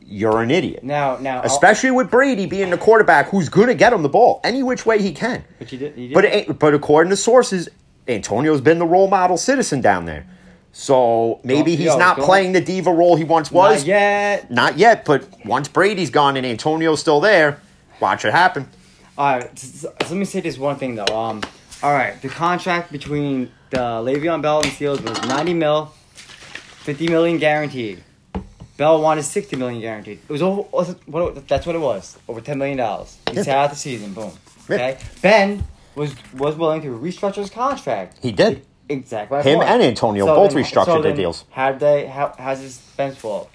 [0.05, 0.83] you're an idiot.
[0.83, 1.17] now.
[1.17, 4.39] Now, I'll- Especially with Brady being the quarterback who's going to get him the ball
[4.43, 5.43] any which way he can.
[5.59, 5.97] but you did.
[5.97, 7.67] You did But it, but according to sources,
[8.07, 10.25] Antonio's been the role model citizen down there.
[10.71, 13.79] So maybe Don't- he's yo, not playing the diva role he once was.
[13.79, 14.51] Not yet.
[14.51, 17.59] Not yet, but once Brady's gone and Antonio's still there,
[17.99, 18.69] watch it happen.
[19.17, 21.06] All right, s- s- let me say this one thing though.
[21.06, 21.41] Um,
[21.84, 27.38] all right, the contract between the Le'Veon Bell and Steelers was ninety mil, fifty million
[27.38, 28.03] guaranteed.
[28.77, 30.19] Bell wanted sixty million guaranteed.
[30.27, 30.62] It was over.
[31.08, 32.17] What, that's what it was.
[32.27, 33.17] Over ten million dollars.
[33.32, 34.13] He sat out the season.
[34.13, 34.32] Boom.
[34.69, 34.97] Okay.
[35.21, 35.63] Ben
[35.95, 38.19] was was willing to restructure his contract.
[38.21, 38.65] He did.
[38.89, 39.41] Exactly.
[39.41, 41.43] Him and Antonio both then- restructured their then deals.
[41.56, 42.06] Did they?
[42.08, 43.49] How how's this Ben's fault?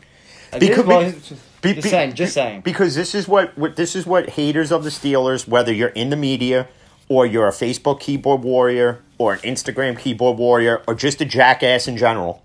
[0.53, 2.15] Like, Because- Be- just be- saying.
[2.15, 2.61] Just saying.
[2.61, 6.11] Because this is what, what this is what haters of the Steelers, whether you're in
[6.11, 6.69] the media
[7.09, 11.87] or you're a Facebook keyboard warrior or an Instagram keyboard warrior or just a jackass
[11.89, 12.43] in general,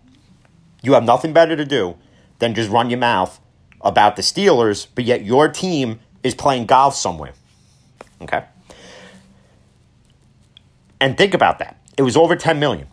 [0.81, 1.95] you have nothing better to do
[2.39, 3.39] than just run your mouth
[3.81, 7.33] about the Steelers, but yet your team is playing golf somewhere.
[8.21, 8.43] Okay?
[10.99, 11.79] And think about that.
[11.97, 12.87] It was over 10 million.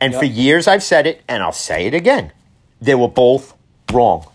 [0.00, 2.32] And for years I've said it and I'll say it again.
[2.80, 3.54] They were both
[3.92, 4.26] wrong.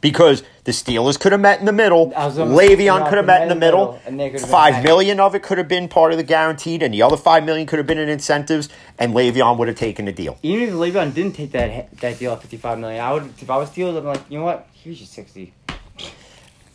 [0.00, 2.12] Because the Steelers could have met in the middle.
[2.12, 4.00] Le'Veon could have met in the middle.
[4.06, 6.24] and they could have been Five million of it could have been part of the
[6.24, 9.76] guaranteed, and the other five million could have been in incentives, and Le'Veon would have
[9.76, 10.38] taken the deal.
[10.42, 13.24] Even if Le'Veon didn't take that that deal at fifty five million, I would.
[13.40, 14.68] If I was Steelers, I'm like, you know what?
[14.72, 15.52] Here's your sixty.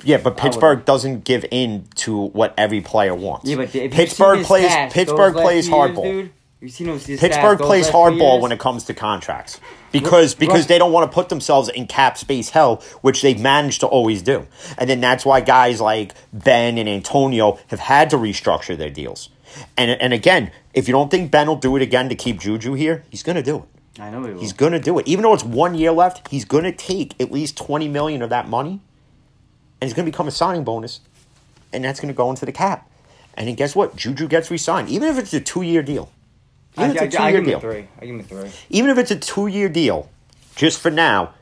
[0.03, 3.49] Yeah, but Pittsburgh doesn't give in to what every player wants.
[3.49, 6.03] Yeah, but if Pittsburgh plays Pittsburgh plays hardball.
[6.03, 6.31] dude,
[6.63, 9.60] you've seen those, Pittsburgh plays hardball when it comes to contracts
[9.91, 13.82] because because they don't want to put themselves in cap space hell, which they've managed
[13.82, 14.47] to always do.
[14.78, 19.30] And then that's why guys like Ben and Antonio have had to restructure their deals.
[19.78, 22.73] And and again, if you don't think Ben will do it again to keep Juju
[22.73, 24.02] here, he's going to do it.
[24.02, 24.39] I know he will.
[24.39, 25.08] He's going to do it.
[25.08, 28.30] Even though it's one year left, he's going to take at least 20 million of
[28.32, 28.80] that money
[29.80, 31.02] and it's going to become a signing bonus
[31.71, 32.89] and that's going to go into the cap.
[33.36, 33.95] And then guess what?
[33.95, 36.10] Juju gets re-signed, even if it's a two-year deal.
[36.77, 37.88] I, Even I, if it's a I, I two-year give him deal a three.
[37.99, 38.51] I give him a three.
[38.69, 40.09] even if it's a two year deal,
[40.55, 41.33] just for now,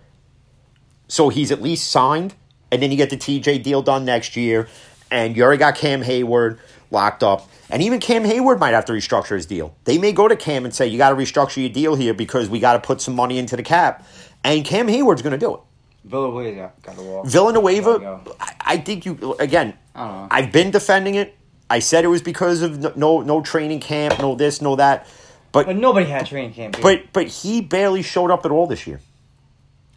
[1.08, 2.34] so he's at least signed,
[2.72, 4.68] and then you get the TJ deal done next year,
[5.10, 7.50] and you already got Cam Heyward locked up.
[7.70, 9.76] And even Cam Heyward might have to restructure his deal.
[9.86, 12.50] They may go to Cam and say, You got to restructure your deal here because
[12.50, 14.06] we got to put some money into the cap.
[14.44, 15.60] And Cam Heyward's going to do it.
[16.04, 17.24] Villanueva got the wall.
[17.24, 18.36] Villanueva, go.
[18.40, 20.28] I, I think you, again, I.
[20.32, 21.38] I've been defending it.
[21.70, 25.08] I said it was because of no, no training camp, no this, no that.
[25.52, 26.76] But But nobody had training camp.
[26.76, 26.84] dude.
[26.84, 29.02] but but he barely showed up at all this year.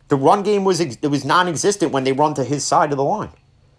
[0.09, 3.05] The run game was it was non-existent when they run to his side of the
[3.05, 3.31] line.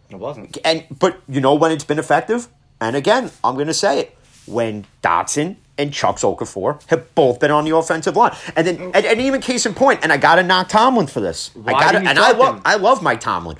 [0.09, 0.57] it wasn't.
[0.63, 2.47] And but you know when it's been effective?
[2.81, 4.17] And again, I'm going to say it.
[4.47, 8.35] When Dotson and Chuck Okafor have both been on the offensive line.
[8.55, 11.19] And then and, and even case in point, and I got to knock Tomlin for
[11.19, 11.49] this.
[11.55, 12.61] Why I got and I love?
[12.63, 13.57] I love Mike Tomlin.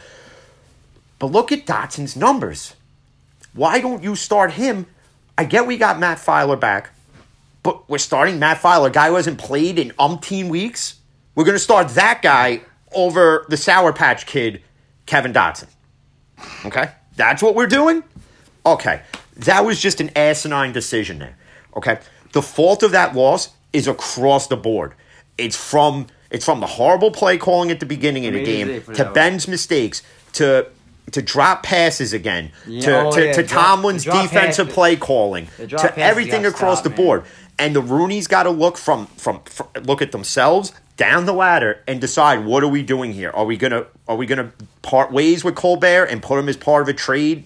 [1.20, 2.76] But look at Dotson's numbers.
[3.54, 4.86] Why don't you start him?
[5.38, 6.92] I get we got Matt Feiler back,
[7.66, 11.00] but we're starting Matt Feiler, a guy who hasn't played in umpteen weeks.
[11.34, 12.62] We're going to start that guy
[12.94, 14.62] over the Sour Patch Kid,
[15.08, 15.68] Kevin Dotson.
[16.64, 16.92] Okay?
[17.16, 18.04] That's what we're doing?
[18.68, 19.02] Okay.
[19.38, 21.38] That was just an asinine decision there.
[21.76, 21.98] Okay?
[22.34, 24.94] The fault of that loss is across the board.
[25.40, 29.12] It's from it's from the horrible play calling at the beginning of the game to.
[29.12, 30.68] Ben's mistakes to
[31.12, 34.74] to drop passes again Yeah, to, oh, to, yeah, to Tomlin's drop defensive passes.
[34.74, 36.98] play calling to everything across stop, the man.
[37.58, 41.82] And the Rooney's got to look from, from from look at themselves down the ladder
[41.88, 43.32] and decide what are we doing here?
[43.32, 46.82] Are we gonna are we gonna part ways with Colbert and put him as part
[46.82, 47.46] of a trade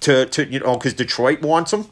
[0.00, 1.86] to to you know because Detroit wants him?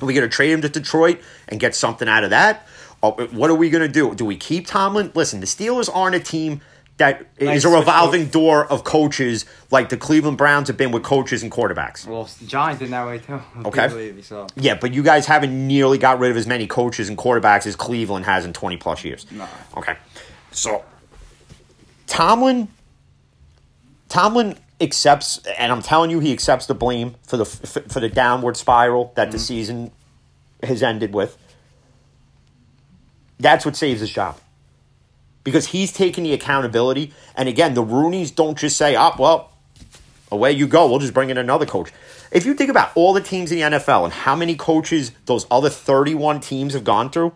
[0.00, 2.66] Are we gonna trade him to Detroit and get something out of that?
[3.00, 4.14] What are we gonna do?
[4.14, 5.12] Do we keep Tomlin?
[5.14, 6.60] Listen, the Steelers aren't a team
[7.00, 11.42] that is a revolving door of coaches like the Cleveland Browns have been with coaches
[11.42, 12.06] and quarterbacks.
[12.06, 13.40] Well, Giants did that way too.
[13.64, 13.88] Okay.
[13.88, 14.46] Believe, so.
[14.54, 17.74] Yeah, but you guys haven't nearly got rid of as many coaches and quarterbacks as
[17.74, 19.26] Cleveland has in 20 plus years.
[19.30, 19.48] No.
[19.78, 19.96] Okay.
[20.50, 20.84] So
[22.06, 22.68] Tomlin
[24.10, 28.10] Tomlin accepts and I'm telling you he accepts the blame for the for, for the
[28.10, 29.44] downward spiral that the mm-hmm.
[29.44, 29.90] season
[30.62, 31.38] has ended with.
[33.38, 34.38] That's what saves his job.
[35.42, 39.50] Because he's taking the accountability and again, the Rooneys don't just say, "Oh, well,
[40.30, 40.88] away you go.
[40.88, 41.90] We'll just bring in another coach.
[42.30, 45.46] If you think about all the teams in the NFL and how many coaches those
[45.50, 47.32] other 31 teams have gone through,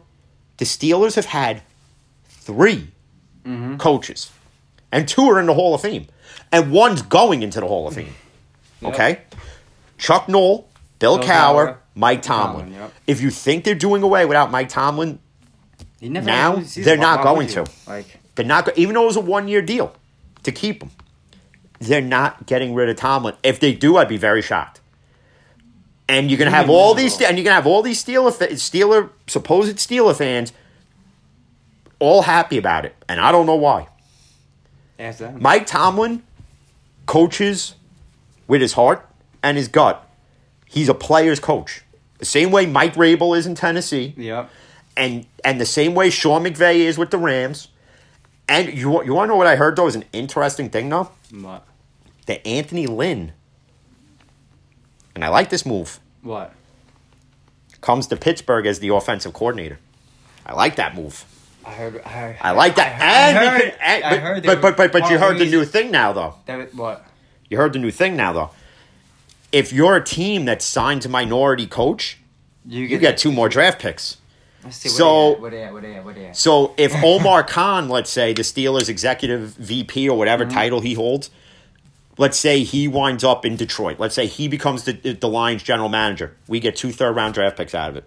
[0.58, 1.62] the Steelers have had
[2.28, 2.88] 3
[3.44, 3.76] mm-hmm.
[3.76, 4.30] coaches,
[4.92, 6.06] and two are in the Hall of Fame,
[6.52, 8.14] and one's going into the Hall of Fame.
[8.82, 8.94] Yep.
[8.94, 9.20] Okay?
[9.98, 10.68] Chuck Noll,
[11.00, 12.66] Bill, Bill Cower, Cowher, Mike Tomlin.
[12.66, 12.92] Tomlin, yep.
[13.06, 15.18] If you think they're doing away without Mike Tomlin,
[16.12, 16.82] Now, had a good season.
[16.84, 17.66] they're not why going to.
[17.86, 19.94] Like, They're not, even though it was a one year deal
[20.42, 20.90] to keep him,
[21.78, 23.34] they're not getting rid of Tomlin.
[23.42, 24.80] If they do, I'd be very shocked.
[26.08, 29.76] And you're gonna have all these, and you're gonna have all these Steeler, Steeler supposed
[29.78, 30.52] Steeler fans,
[31.98, 33.88] all happy about it, and I don't know why.
[35.40, 36.22] Mike Tomlin
[37.06, 37.74] coaches
[38.46, 39.08] with his heart
[39.42, 40.06] and his gut.
[40.66, 41.82] He's a player's coach,
[42.18, 44.50] the same way Mike Vrabel is in Tennessee Yep.
[44.96, 47.68] And and the same way Sean McVay is with the Rams,
[48.48, 51.10] And you you want to know what I heard though is an interesting thing though
[51.32, 51.66] What?
[52.26, 53.32] that Anthony Lynn,
[55.14, 56.52] and I like this move, What?
[57.80, 59.78] comes to Pittsburgh as the offensive coordinator.
[60.46, 61.24] I like that move.
[61.66, 62.02] I heard.
[62.04, 63.00] I, heard, I like that.
[63.00, 63.60] I and heard.
[63.62, 64.42] can- and- I heard.
[64.44, 66.34] but, but but but you heard the new thing now though.
[66.46, 67.06] That, what?
[67.48, 68.50] You heard the new thing now though.
[69.52, 72.18] If you're a team that signs a minority coach,
[72.66, 74.16] you get two more draft picks.
[74.64, 75.40] Let's see, so- at?
[75.40, 75.72] What they at?
[76.04, 76.36] What they at?
[76.36, 80.54] So if Omar Khan, let's say the Steelers executive VP or whatever Mm-hmm.
[80.54, 81.30] title he holds,
[82.18, 83.98] let's say he winds up in Detroit.
[83.98, 86.36] Let's say he becomes the the Lions general manager.
[86.48, 88.04] We get two third round draft picks out of it.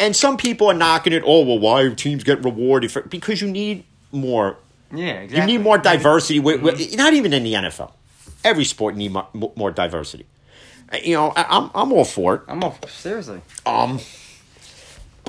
[0.00, 1.22] And some people are knocking it.
[1.26, 3.02] Oh well, why teams get rewarded for?
[3.02, 4.56] Because you need more.
[4.94, 5.40] Yeah, exactly.
[5.52, 6.40] You need more diversity.
[6.40, 7.92] With, with, not even in the NFL.
[8.44, 10.24] Every sport need more, more diversity.
[10.90, 12.42] Uh, You know, I, I'm I'm all for it.
[12.48, 12.78] I'm off.
[12.90, 13.40] Seriously.
[13.66, 13.98] Um,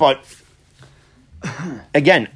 [0.00, 0.24] but
[1.94, 2.28] again,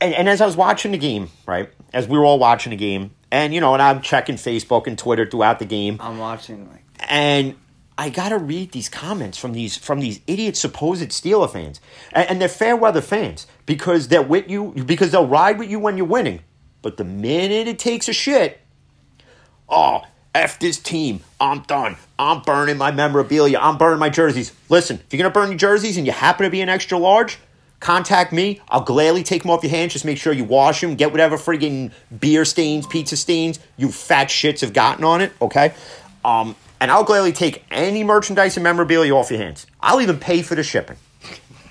[0.00, 2.76] and, and as I was watching the game, right, as we were all watching the
[2.76, 6.66] game, and you know, and I'm checking Facebook and Twitter throughout the game, I'm watching
[6.70, 6.82] like.
[7.10, 7.56] and
[7.98, 11.78] I gotta read these comments from these from these idiot supposed Steeler fans,
[12.12, 15.78] and, and they're fair weather fans because they're with you because they'll ride with you
[15.78, 16.40] when you're winning,
[16.80, 18.62] but the minute it takes a shit,
[19.68, 21.96] oh f this team, I'm done.
[22.18, 23.58] I'm burning my memorabilia.
[23.60, 24.52] I'm burning my jerseys.
[24.68, 27.38] Listen, if you're gonna burn your jerseys and you happen to be an extra large.
[27.80, 28.60] Contact me.
[28.68, 29.92] I'll gladly take them off your hands.
[29.92, 30.94] Just make sure you wash them.
[30.94, 35.32] Get whatever friggin' beer stains, pizza stains you fat shits have gotten on it.
[35.42, 35.74] Okay.
[36.24, 39.66] Um, and I'll gladly take any merchandise and memorabilia off your hands.
[39.80, 40.96] I'll even pay for the shipping.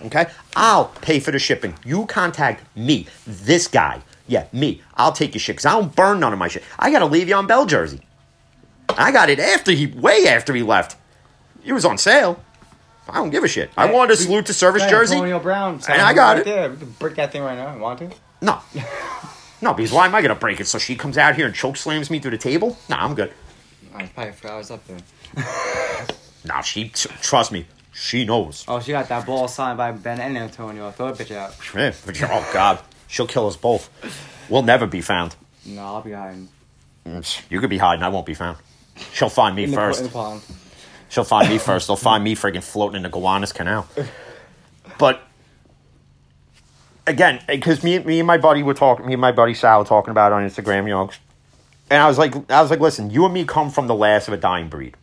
[0.06, 0.26] Okay?
[0.56, 1.76] I'll pay for the shipping.
[1.86, 4.02] You contact me, this guy.
[4.28, 4.82] Yeah, me.
[4.96, 6.64] I'll take your shit because I don't burn none of my shit.
[6.80, 8.02] I got a Le'Veon Bell jersey.
[8.98, 10.98] I got it after he, way after he left.
[11.64, 12.42] It was on sale.
[13.10, 13.72] I don't give a shit.
[13.76, 15.16] I wanted a salute to service jersey.
[15.16, 15.82] Antonio Brown.
[15.90, 16.46] And I got right it.
[16.46, 16.70] There.
[16.70, 17.74] We can break that thing right now.
[17.76, 18.10] You want to?
[18.42, 18.60] No.
[19.64, 20.66] No, because why am I going to break it?
[20.66, 22.80] So she comes out here and choke slams me through the table?
[22.90, 23.32] Nah, I'm good.
[23.94, 24.98] I probably forgot I was up there.
[26.44, 28.66] Nah, she, t- trust me, she knows.
[28.68, 30.90] Oh, she got that ball signed by Ben and Antonio.
[30.90, 31.54] Throw that bitch out.
[32.32, 32.80] Oh, God.
[33.08, 33.92] She'll kill us both.
[34.50, 35.36] We'll never be found.
[35.64, 36.50] No, I'll be hiding.
[37.06, 38.02] Mm, you could be hiding.
[38.02, 38.58] I won't be found.
[39.14, 40.00] She'll find me In the, first.
[40.02, 40.42] in the pond.
[41.10, 41.88] She'll find me first.
[41.88, 43.88] They'll find me friggin' floating in the Gowanus Canal.
[44.98, 45.22] But
[47.08, 49.86] again, because me, me and my buddy were talking, me and my buddy Sal were
[49.86, 51.10] talking about it on Instagram, you know,
[51.90, 54.28] and I was like, I was like, listen, you and me come from the last
[54.28, 54.96] of a dying breed.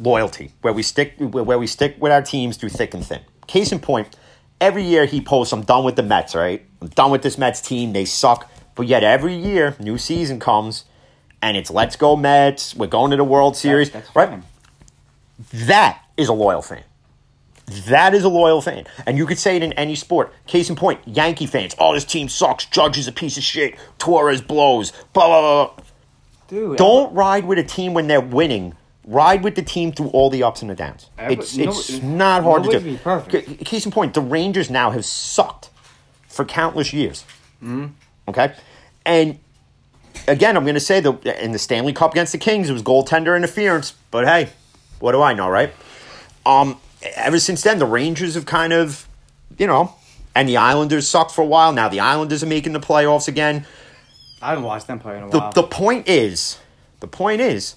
[0.00, 3.20] Loyalty, where we stick, where we stick with our teams through thick and thin.
[3.46, 4.16] Case in point,
[4.60, 6.34] every year he posts, "I'm done with the Mets.
[6.34, 7.92] Right, I'm done with this Mets team.
[7.92, 10.84] They suck." But yet every year, new season comes,
[11.44, 12.74] and it's "Let's go Mets.
[12.74, 14.28] We're going to the World Series." That- that's right?
[14.30, 14.42] fine.
[15.52, 16.82] That is a loyal fan.
[17.86, 18.84] That is a loyal fan.
[19.06, 20.32] And you could say it in any sport.
[20.46, 21.74] Case in point, Yankee fans.
[21.78, 22.66] Oh, this team sucks.
[22.66, 23.74] Judge is a piece of shit.
[23.98, 24.92] Torres blows.
[25.12, 25.84] Blah, blah, blah.
[26.48, 28.74] Dude, Don't ride with a team when they're winning.
[29.06, 31.08] Ride with the team through all the ups and the downs.
[31.18, 32.80] Every- It's, no- it's not hard to do.
[32.80, 33.64] be perfect.
[33.64, 35.70] Case in point, the Rangers now have sucked
[36.28, 37.24] for countless years.
[37.62, 37.86] Mm-hmm.
[38.28, 38.52] Okay?
[39.06, 39.38] And
[40.28, 42.82] again, I'm going to say that in the Stanley Cup against the Kings, it was
[42.82, 43.94] goaltender interference.
[44.10, 44.50] But hey,
[45.00, 45.72] what do I know, right?
[46.46, 46.78] Um,
[47.16, 49.08] ever since then, the Rangers have kind of,
[49.58, 49.94] you know,
[50.34, 51.72] and the Islanders sucked for a while.
[51.72, 53.66] Now the Islanders are making the playoffs again.
[54.42, 55.52] I haven't watched them play in a The, while.
[55.52, 56.58] the point is,
[57.00, 57.76] the point is,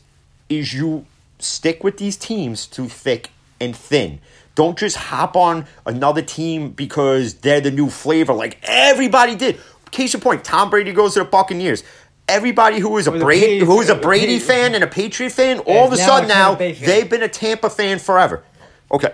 [0.50, 1.06] is you
[1.40, 4.20] stick with these teams through thick and thin.
[4.56, 9.60] Don't just hop on another team because they're the new flavor, like everybody did.
[9.92, 11.84] Case in point, Tom Brady goes to the Buccaneers.
[12.30, 15.32] Everybody who was a a Brady, who was a a Brady fan and a Patriot
[15.32, 16.88] fan, all of a sudden now Tampa Bay fan.
[16.90, 18.44] they've been a Tampa fan forever.
[18.92, 19.14] Okay,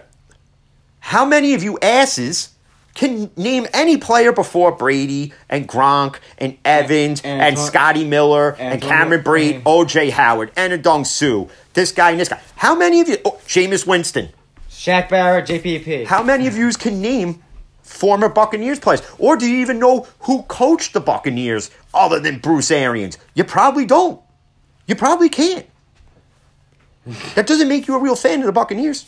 [0.99, 2.49] how many of you asses
[2.95, 8.52] can name any player before Brady and Gronk and Evans and, and Anton- Scotty Miller
[8.52, 12.39] and, and Cameron Brate, OJ Howard, and Ndamukong Suh, this guy and this guy?
[12.56, 14.30] How many of you, oh, Jameis Winston,
[14.69, 16.06] Shaq Barrett, JPP.
[16.06, 17.42] how many of you can name
[17.84, 19.02] former Buccaneers players?
[19.19, 23.17] Or do you even know who coached the Buccaneers other than Bruce Arians?
[23.36, 24.19] You probably don't.
[24.88, 25.65] You probably can't.
[27.36, 29.06] That doesn't make you a real fan of the Buccaneers.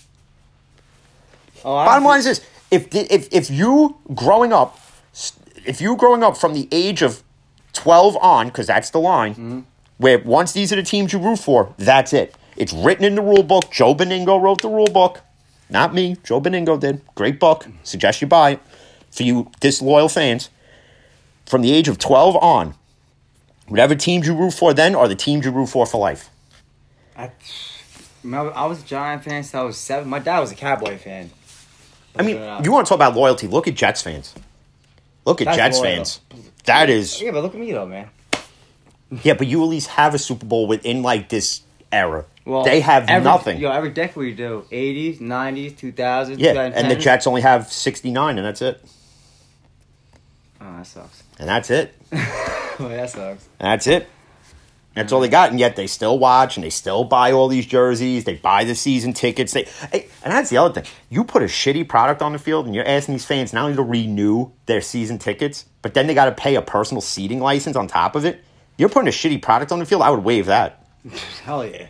[1.63, 4.77] oh, Bottom line is this: if if if you growing up,
[5.65, 7.23] if you growing up from the age of
[7.73, 9.59] twelve on, because that's the line, Mm-hmm.
[9.97, 12.35] where once these are the teams you root for, that's it.
[12.57, 13.71] It's written in the rule book.
[13.71, 15.21] Joe Benigno wrote the rule book,
[15.69, 16.17] not me.
[16.23, 17.01] Joe Benigno did.
[17.15, 17.67] Great book.
[17.83, 18.59] Suggest you buy it
[19.11, 20.49] for you disloyal fans.
[21.45, 22.73] From the age of twelve on,
[23.67, 26.29] whatever teams you root for then are the teams you root for for life.
[27.15, 27.29] I,
[28.25, 30.09] I I was a Giant fan since I was seven.
[30.09, 31.29] My dad was a Cowboy fan.
[32.17, 33.47] I mean, uh, you want to talk about loyalty?
[33.47, 34.33] Look at Jets fans.
[35.25, 35.95] Look at That's Jets loyal.
[35.97, 36.21] fans.
[36.65, 38.09] That is Yeah, but look at me though, man.
[39.23, 41.61] yeah, but you at least have a Super Bowl within like this
[41.91, 42.25] era.
[42.45, 43.59] Well, they have every, nothing.
[43.59, 48.11] Yo, every decade we do 80s, 90s, 2000s, yeah, and the Jets only have sixty
[48.11, 48.83] nine, and that's it.
[50.61, 51.23] Oh, that sucks.
[51.39, 51.93] And that's it.
[52.13, 53.47] oh, that sucks.
[53.59, 54.07] And that's it.
[54.93, 55.31] That's all they mm.
[55.31, 58.23] got, and yet they still watch and they still buy all these jerseys.
[58.23, 59.51] They buy the season tickets.
[59.51, 60.91] They hey, and that's the other thing.
[61.09, 63.75] You put a shitty product on the field, and you're asking these fans not only
[63.75, 67.75] to renew their season tickets, but then they got to pay a personal seating license
[67.75, 68.41] on top of it.
[68.77, 70.01] You're putting a shitty product on the field.
[70.01, 70.85] I would waive that,
[71.43, 71.87] Hell yeah.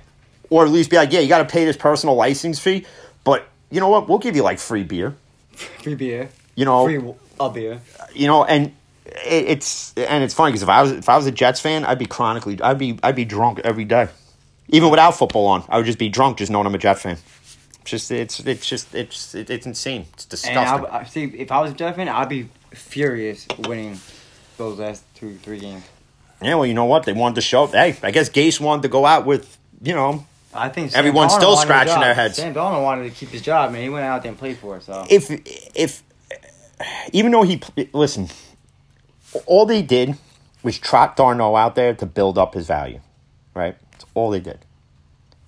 [0.50, 2.86] Or at least be like, yeah, you got to pay this personal license fee,
[3.24, 4.08] but you know what?
[4.08, 5.16] We'll give you like free beer.
[5.82, 6.30] Free beer.
[6.56, 7.82] You know, Free a beer.
[8.00, 8.74] Uh, you know, and
[9.06, 11.86] it, it's and it's funny because if I was if I was a Jets fan,
[11.86, 14.08] I'd be chronically I'd be I'd be drunk every day,
[14.70, 15.64] even without football on.
[15.70, 17.18] I would just be drunk just knowing I'm a Jet fan.
[17.82, 20.06] It's just it's it's just it's it's, insane.
[20.14, 20.90] It's disgusting.
[20.90, 24.00] I, I see if I was a Jet fan, I'd be furious winning
[24.58, 25.84] those last two, three games.
[26.42, 27.04] yeah, well, you know what?
[27.04, 27.68] They wanted to show.
[27.68, 30.26] Hey, I guess Gase wanted to go out with you know
[30.56, 32.38] I think Sam Everyone's still scratching their heads.
[32.38, 33.82] Sam Darnold wanted to keep his job, man.
[33.82, 34.84] He went out there and played for it.
[34.84, 35.30] So if
[35.76, 36.04] if
[37.12, 37.62] even though he
[37.94, 38.30] listen,
[39.46, 40.16] all they did
[40.64, 43.00] was trot Darno out there to build up his value,
[43.54, 43.76] right?
[43.92, 44.60] That's all they did.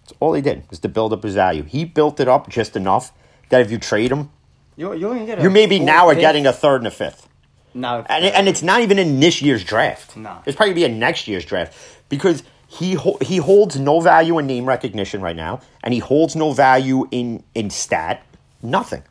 [0.03, 1.63] That's all they did was to build up his value.
[1.63, 3.11] He built it up just enough
[3.49, 4.29] that if you trade him,
[4.75, 6.21] you you only get you maybe now are pick.
[6.21, 7.27] getting a third and a fifth.
[7.73, 10.15] no, And, it- and it's not even in this year's draft.
[10.17, 10.37] No.
[10.45, 11.75] It's probably be in next year's draft
[12.09, 12.43] because
[12.77, 16.53] he ho- he holds no value in name recognition right now, and he holds no
[16.53, 18.23] value in in stat,
[18.61, 19.03] nothing.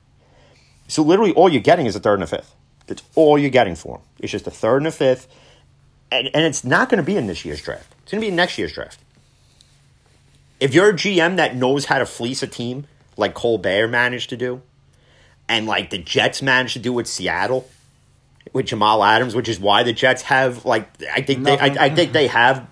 [0.89, 2.55] So literally, all you're getting is a third and a fifth.
[2.87, 4.03] That's all you're getting for him.
[4.21, 5.27] It's just a third and a fifth,
[6.11, 7.93] and and it's not going to be in this year's draft.
[8.03, 9.01] It's going to be in next year's draft.
[10.61, 12.87] If you're a GM that knows how to fleece a team
[13.17, 14.63] like Cole Colbert managed to do,
[15.49, 17.69] and like the Jets managed to do with Seattle,
[18.53, 21.91] with Jamal Adams, which is why the Jets have like I think they I, I
[21.91, 22.67] think they have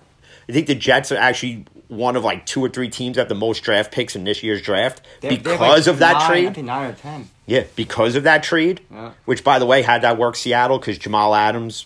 [0.47, 3.29] I think the Jets are actually one of like two or three teams that have
[3.29, 5.99] the most draft picks in this year's draft They have- they have, because like, of
[5.99, 6.65] that nine, trade.
[6.65, 7.29] nine or ten.
[7.45, 8.81] Yeah, because of that trade.
[8.91, 9.11] Yeah.
[9.25, 11.85] Which, by the way, had that work Seattle because Jamal Adams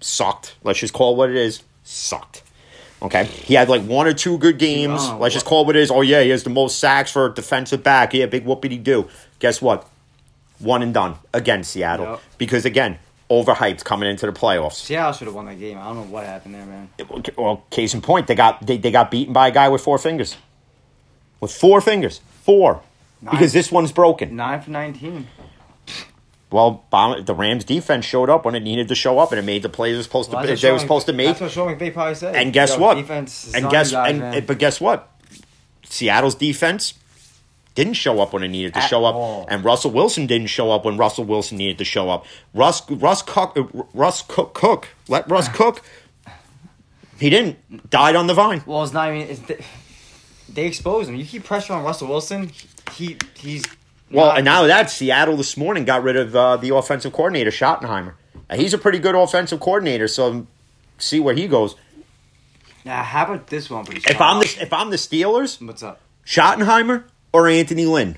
[0.00, 0.54] sucked.
[0.62, 1.62] Let's just call it what it is.
[1.84, 2.42] Sucked.
[3.02, 5.00] Okay, he had like one or two good games.
[5.02, 5.90] Oh, Let's just call it what it is.
[5.90, 8.12] Oh yeah, he has the most sacks for a defensive back.
[8.14, 9.08] Yeah, big whoopity do.
[9.38, 9.88] Guess what?
[10.58, 12.20] One and done against Seattle Yep.
[12.38, 12.98] because again,
[13.30, 14.74] overhyped coming into the playoffs.
[14.74, 15.78] Seattle should have won that game.
[15.78, 16.90] I don't know what happened there, man.
[17.38, 19.98] Well, case in point, they got they, they got beaten by a guy with four
[19.98, 20.36] fingers.
[21.40, 22.82] With four fingers, four,
[23.22, 23.30] Nine.
[23.32, 24.36] because this one's broken.
[24.36, 25.28] Nine for nineteen.
[26.50, 29.62] Well, the Rams defense showed up when it needed to show up, and it made
[29.62, 31.28] the plays it was supposed to Well, they that's were supposed to make.
[31.28, 32.34] That's what Sean McVay probably said.
[32.34, 32.94] And guess Yo, what?
[32.96, 34.46] Defense and guess guys, and man.
[34.46, 35.08] but guess what?
[35.84, 36.94] Seattle's defense
[37.84, 39.46] didn't show up when it needed to At show up, all.
[39.48, 42.24] and Russell Wilson didn't show up when Russell Wilson needed to show up.
[42.54, 43.56] Russ Russ Cook
[43.94, 45.82] Russ Cook Cook let Russ cook.
[47.18, 48.62] He didn't died on the vine.
[48.66, 49.28] Well, it's not even.
[49.28, 49.60] It's the,
[50.48, 51.16] they exposed him.
[51.16, 52.50] You keep pressure on Russell Wilson.
[52.92, 53.64] He he's.
[54.10, 57.50] Well, not- and now that Seattle this morning got rid of uh, the offensive coordinator
[57.50, 58.14] Schottenheimer.
[58.48, 60.46] Uh, he's a pretty good offensive coordinator, so
[60.98, 61.76] see where he goes.
[62.84, 63.84] Now, how about this one?
[63.90, 68.16] If I'm the if I'm the Steelers, what's up, Schottenheimer or Anthony Lynn.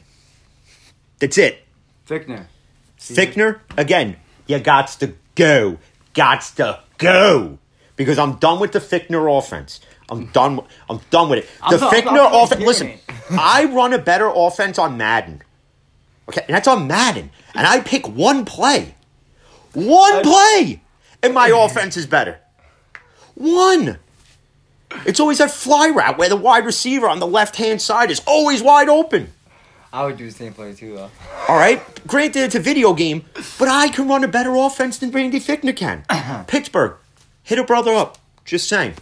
[1.19, 1.65] That's it.
[2.09, 2.47] Fichtner?
[2.99, 5.79] Fichtner, again, you got to go.
[6.15, 7.59] Gots to go.
[7.97, 9.81] Because I'm done with the Fichtner offense.
[10.09, 10.57] I'm done.
[10.57, 11.51] with- I'm done with it.
[11.71, 12.61] The Fichtner offense.
[12.63, 12.93] Listen.
[13.31, 15.43] I run a better offense on Madden.
[16.29, 18.95] Okay, and that's on Madden, and I pick one play,
[19.73, 20.81] one play,
[21.23, 22.39] and my offense is better.
[23.35, 23.99] One.
[25.07, 28.21] It's always that fly route where the wide receiver on the left hand side is
[28.27, 29.33] always wide open.
[29.93, 31.11] I would do the same play too, though.
[31.49, 31.83] All right.
[32.07, 33.25] Granted, it's a video game,
[33.59, 36.05] but I can run a better offense than Randy Fichtner can.
[36.47, 36.97] Pittsburgh,
[37.43, 38.19] hit a brother up.
[38.45, 38.95] Just saying.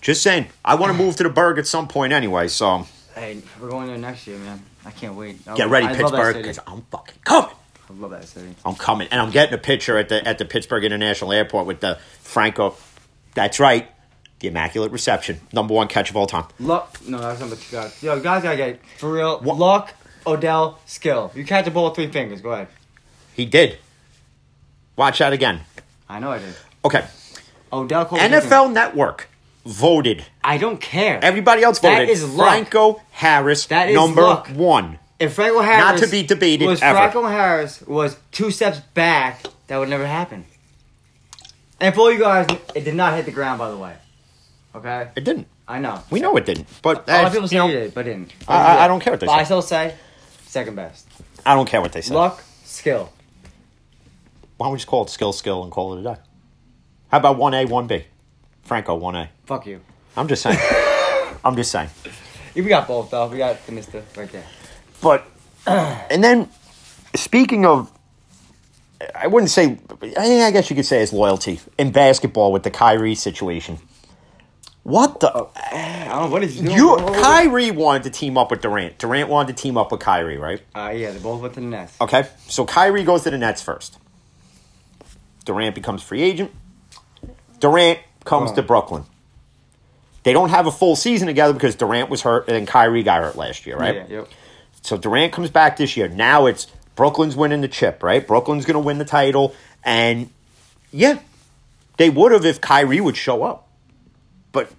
[0.00, 0.46] Just saying.
[0.64, 3.88] I want to move to the Burgh at some point anyway, so Hey, we're going
[3.88, 4.62] there next year, man.
[4.84, 5.44] I can't wait.
[5.56, 7.50] Get ready, I Pittsburgh, because I'm fucking coming.
[7.90, 8.54] I love that city.
[8.64, 11.80] I'm coming, and I'm getting a picture at the at the Pittsburgh International Airport with
[11.80, 12.76] the Franco.
[13.34, 13.90] That's right,
[14.40, 16.44] the immaculate reception, number one catch of all time.
[16.60, 16.98] Luck.
[17.06, 18.02] No, that's number two guys.
[18.02, 19.40] Yo, guys gotta get for real.
[19.40, 19.94] What- Luck,
[20.26, 21.30] Odell, skill.
[21.34, 22.40] You catch a ball with three fingers.
[22.40, 22.68] Go ahead.
[23.34, 23.78] He did.
[24.96, 25.60] Watch that again.
[26.08, 26.54] I know I did.
[26.84, 27.04] Okay,
[27.72, 28.04] Odell.
[28.06, 29.28] Cole NFL Network
[29.66, 30.24] voted.
[30.42, 31.18] I don't care.
[31.22, 32.08] Everybody else That voted.
[32.10, 32.48] is luck.
[32.48, 34.48] Franco Harris, That is number luck.
[34.48, 34.98] one.
[35.18, 36.96] If Franco Harris not to be debated was ever.
[36.98, 40.44] Franco Harris was two steps back, that would never happen.
[41.80, 43.58] And for all you guys, it did not hit the ground.
[43.58, 43.94] By the way,
[44.78, 45.46] okay, It didn't.
[45.66, 46.02] I know.
[46.10, 46.66] We know it didn't.
[46.82, 48.32] But A lot of people you say know, it did, but it didn't.
[48.48, 49.40] I- I- I don't care what they but say.
[49.40, 49.94] I still say
[50.46, 51.06] second best.
[51.44, 52.14] I don't care what they say.
[52.14, 53.12] Luck, skill.
[54.56, 56.20] Why don't we just call it skill skill and call it a day?
[57.10, 58.04] How about one A, one B?
[58.64, 59.30] Franco, one A.
[59.46, 59.80] Fuck you.
[60.16, 60.58] I'm just saying.
[61.44, 61.90] I'm just saying.
[62.54, 63.28] We got both though.
[63.28, 64.44] We got the Mister right there.
[65.00, 65.24] But
[65.66, 66.48] and then
[67.14, 67.92] speaking of,
[69.14, 69.78] I wouldn't say.
[70.18, 73.78] I guess you could say it's loyalty in basketball with the Kyrie situation.
[74.88, 75.28] What the?
[75.54, 76.70] I don't know what is doing.
[76.74, 78.96] You Kyrie wanted to team up with Durant.
[78.96, 80.62] Durant wanted to team up with Kyrie, right?
[80.74, 81.94] Uh, yeah, they both went to the Nets.
[82.00, 83.98] Okay, so Kyrie goes to the Nets first.
[85.44, 86.52] Durant becomes free agent.
[87.60, 88.54] Durant comes Oh.
[88.54, 89.04] to Brooklyn.
[90.22, 93.20] They don't have a full season together because Durant was hurt and then Kyrie got
[93.22, 93.94] hurt last year, right?
[93.94, 94.28] Yeah, yep.
[94.80, 96.08] So Durant comes back this year.
[96.08, 96.66] Now it's
[96.96, 98.26] Brooklyn's winning the chip, right?
[98.26, 99.54] Brooklyn's going to win the title.
[99.84, 100.30] And
[100.92, 101.18] yeah,
[101.98, 103.67] they would have if Kyrie would show up.
[104.52, 104.72] But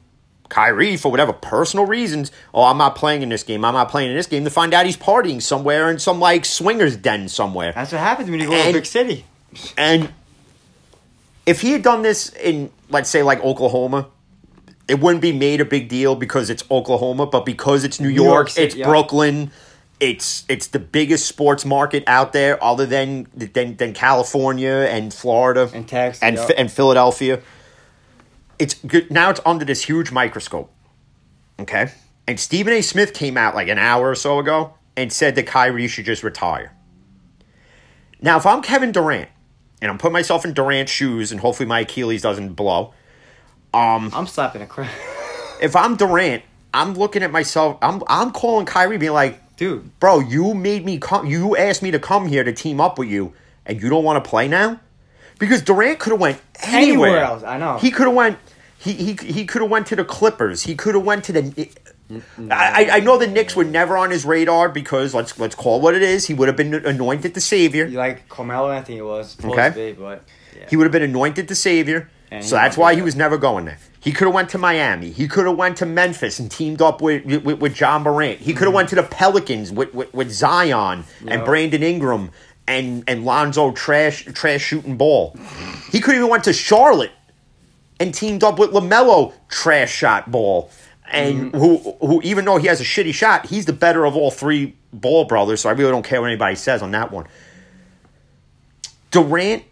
[0.50, 3.64] Kyrie, for whatever personal reasons, oh, I'm not playing in this game.
[3.64, 6.46] I'm not playing in this game to find out he's partying somewhere in some like
[6.46, 7.72] swingers den somewhere.
[7.74, 9.26] That's what happens when you go to a big city.
[9.78, 10.12] And
[11.46, 14.08] if he had done this in, let's say, like Oklahoma,
[14.88, 18.16] it wouldn't be made a big deal because it's Oklahoma, but because it's New New
[18.16, 18.88] York, York City, it's yeah.
[18.88, 19.52] Brooklyn,
[20.00, 25.70] it's it's the biggest sports market out there, other than than, than California and Florida
[25.74, 26.50] And Texas, and yeah.
[26.58, 27.42] And Philadelphia.
[28.60, 29.30] It's good now.
[29.30, 30.72] It's under this huge microscope.
[31.60, 31.92] Okay,
[32.28, 32.82] and Stephen A.
[32.82, 36.24] Smith came out like an hour or so ago and said that Kyrie should just
[36.24, 36.76] retire.
[38.22, 39.30] Now, if I'm Kevin Durant
[39.82, 42.94] and I'm putting myself in Durant's shoes, and hopefully my Achilles doesn't blow.
[43.74, 44.92] Um, I'm slapping a crap.
[45.62, 46.44] If I'm Durant,
[46.74, 47.78] I'm looking at myself.
[47.82, 51.26] I'm I'm calling Kyrie, being like, Dude, "Bro, you made me come.
[51.26, 53.34] You asked me to come here to team up with you,
[53.66, 54.80] and you don't want to play now."
[55.38, 57.10] Because Durant could have went anywhere.
[57.10, 57.78] Anywhere else, I know.
[57.78, 58.38] He could have went.
[58.80, 60.64] He he he could have went to the Clippers.
[60.64, 61.70] He could have went to the.
[62.50, 65.84] I, I- know the Knicks were never on his radar because let's let's call it
[65.84, 66.26] what it is.
[66.28, 67.88] He would have been anointed the savior.
[67.90, 69.70] like Carmelo Anthony was supposed Okay.
[69.70, 70.24] to be, but
[70.58, 70.66] yeah.
[70.70, 72.10] He would have been anointed the savior.
[72.32, 73.80] And so that's why he was never going there.
[74.00, 75.10] He could have went to Miami.
[75.10, 78.40] He could have went to Memphis and teamed up with with, with Ja Morant.
[78.40, 78.76] He could have mm-hmm.
[78.76, 82.32] went to the Pelicans with, with, with Zion and Brandon Ingram
[82.68, 85.36] and and Lonzo trash trash shooting ball.
[85.92, 87.12] He could have even went to Charlotte
[88.00, 90.72] and teamed up with LaMelo trash shot ball.
[91.12, 91.60] And mm.
[91.60, 94.76] who who even though he has a shitty shot, he's the better of all three
[94.94, 95.62] ball brothers.
[95.62, 97.26] So I really don't care what anybody says on that one.
[99.12, 99.64] Durant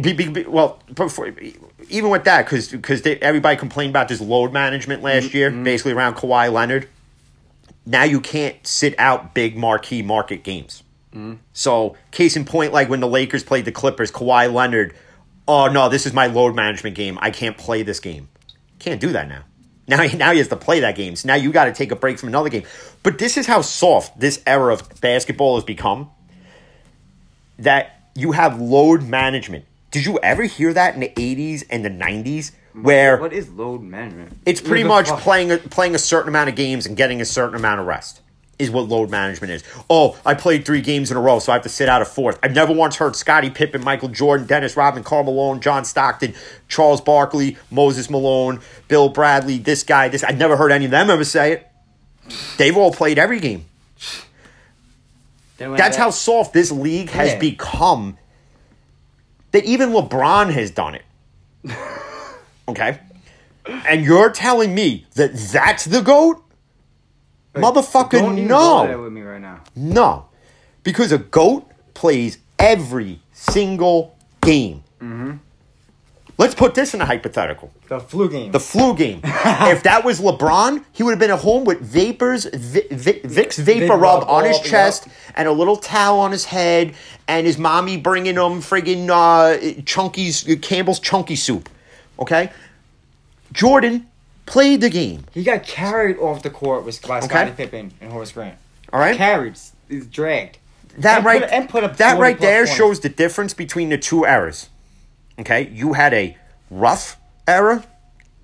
[0.00, 1.32] be, be, be- well, before,
[1.88, 5.64] even with that, because everybody complained about this load management last mm, year, mm.
[5.64, 6.88] basically around Kawhi Leonard.
[7.86, 10.82] Now you can't sit out big marquee market games.
[11.52, 14.94] So, case in point, like when the Lakers played the Clippers, Kawhi Leonard,
[15.46, 17.18] oh no, this is my load management game.
[17.20, 18.28] I can't play this game.
[18.78, 19.44] Can't do that now.
[19.86, 21.16] Now, now he has to play that game.
[21.16, 22.64] So now you got to take a break from another game.
[23.02, 26.10] But this is how soft this era of basketball has become
[27.58, 29.64] that you have load management.
[29.90, 33.82] Did you ever hear that in the 80s and the 90s where what is load
[33.82, 34.36] management?
[34.44, 35.20] it's pretty much fuck?
[35.20, 38.20] playing a, playing a certain amount of games and getting a certain amount of rest
[38.58, 39.64] is what load management is.
[39.90, 42.04] Oh, I played three games in a row, so I have to sit out a
[42.04, 42.38] fourth.
[42.42, 46.34] I've never once heard Scottie Pippen, Michael Jordan, Dennis Rodman, Karl Malone, John Stockton,
[46.68, 50.22] Charles Barkley, Moses Malone, Bill Bradley, this guy, this.
[50.22, 51.66] I've never heard any of them ever say it.
[52.56, 53.64] They've all played every game.
[55.58, 57.38] That's how soft this league has Yeah.
[57.38, 58.18] become.
[59.52, 61.04] That even LeBron has done it.
[62.68, 62.98] okay?
[63.66, 66.43] And you're telling me that that's the GOAT?
[67.54, 69.02] Motherfucker, go there no.
[69.02, 69.60] with me right now.
[69.76, 70.26] No.
[70.82, 74.82] Because a GOAT plays every single game.
[75.00, 75.36] Mm-hmm.
[76.36, 77.72] Let's put this in a hypothetical.
[77.88, 78.50] The flu game.
[78.50, 79.20] The flu game.
[79.24, 83.56] if that was LeBron, he would have been at home with vapors, vi- vi- Vicks
[83.56, 86.94] vapor rub on his chest and a little towel on his head,
[87.28, 91.68] and his mommy bringing him friggin' uh, Chunky's Campbell's Chunky soup.
[92.18, 92.50] Okay,
[93.52, 94.08] Jordan
[94.46, 95.24] played the game.
[95.32, 98.56] he got carried off the court with by Scottie Pippen and Horace Grant.
[98.92, 99.54] All right, Carried.
[99.88, 100.58] He's dragged.
[100.98, 102.76] that and right put- and put up that right there points.
[102.76, 104.68] shows the difference between the two eras.
[105.38, 106.36] Okay, you had a
[106.70, 107.16] rough
[107.48, 107.84] era,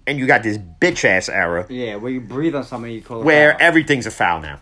[0.06, 3.20] and you got this bitch ass era Yeah, where you breathe on somebody, you call
[3.20, 3.58] it where foul.
[3.62, 4.58] everything's a foul now.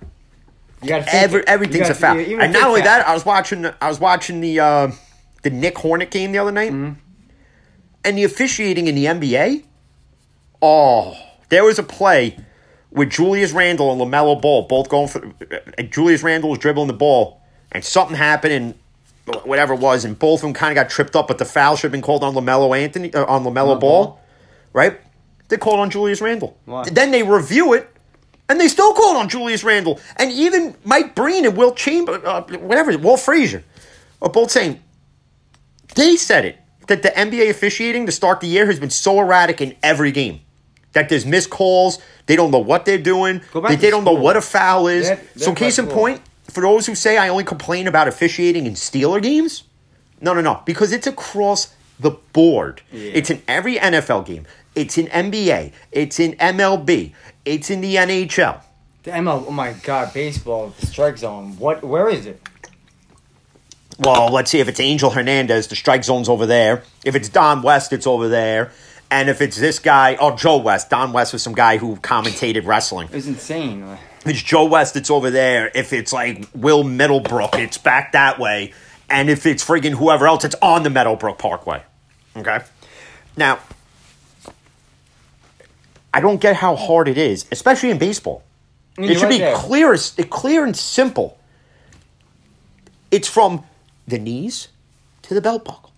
[0.83, 2.19] you got Every, everything's a foul.
[2.19, 4.91] Even And not only that, I was watching I was watching the uh,
[5.43, 7.01] the Knick Hornet game the other night, Mm-hmm.
[8.05, 9.65] and the officiating in the NBA.
[10.61, 11.17] Oh,
[11.49, 12.39] there was a play
[12.91, 15.27] with Julius Randle and LaMelo Ball both going for.
[15.27, 17.41] Uh, Julius Randle was dribbling the ball,
[17.73, 18.75] and something happened, and
[19.45, 21.29] whatever it was, and both of them kind of got tripped up.
[21.29, 24.21] But the foul should have been called on LaMelo Anthony uh, on LaMelo Ball, Ball.
[24.73, 25.01] right?
[25.49, 26.59] They called on Julius Randle.
[26.67, 26.85] Why?
[26.85, 27.89] Then they review it,
[28.49, 32.43] and they still called on Julius Randle, and even Mike Breen and Will Chamber, uh,
[32.59, 33.65] whatever, Will Frazier,
[34.21, 34.83] are both saying
[35.95, 39.61] They said it that the NBA officiating to start the year has been so erratic
[39.61, 40.41] in every game
[40.93, 41.99] that there's missed calls.
[42.27, 43.41] They don't know what they're doing.
[43.69, 45.09] They, they don't know what a foul is.
[45.09, 46.21] They're- they're so, case in to point,
[46.51, 49.65] for those who say I only complain about officiating in Steeler games,
[50.21, 52.83] no, no, no, because it's across the board.
[52.93, 53.11] Yeah.
[53.15, 54.47] It's in every NFL game.
[54.75, 55.73] It's in NBA.
[55.93, 57.13] It's in MLB.
[57.45, 58.63] It's in the NHL.
[59.03, 61.57] The ML, oh my god, baseball, strike zone.
[61.59, 61.83] What?
[61.83, 62.41] Where is it?
[63.99, 66.83] Well, let's see if it's Angel Hernandez, the strike zone's over there.
[67.05, 68.71] If it's Don West, it's over there.
[69.11, 70.91] And if it's this guy, oh, Joe West.
[70.91, 73.09] Don West was some guy who commentated wrestling.
[73.09, 73.83] It was insane.
[74.21, 75.71] If it's Joe West, it's over there.
[75.75, 78.75] If it's like Will Middlebrook, it's back that way.
[79.09, 81.83] And if it's friggin' whoever else, it's on the Meadowbrook Parkway.
[82.37, 82.61] Okay?
[83.37, 83.61] Now,
[86.13, 88.43] I don't get how hard it is, especially in baseball.
[88.99, 89.57] I mean, It should right be there.
[89.57, 89.97] clear,
[90.29, 91.39] clear and simple.
[93.11, 93.65] It's from
[94.07, 94.69] the knees
[95.23, 95.93] to the belt buckle.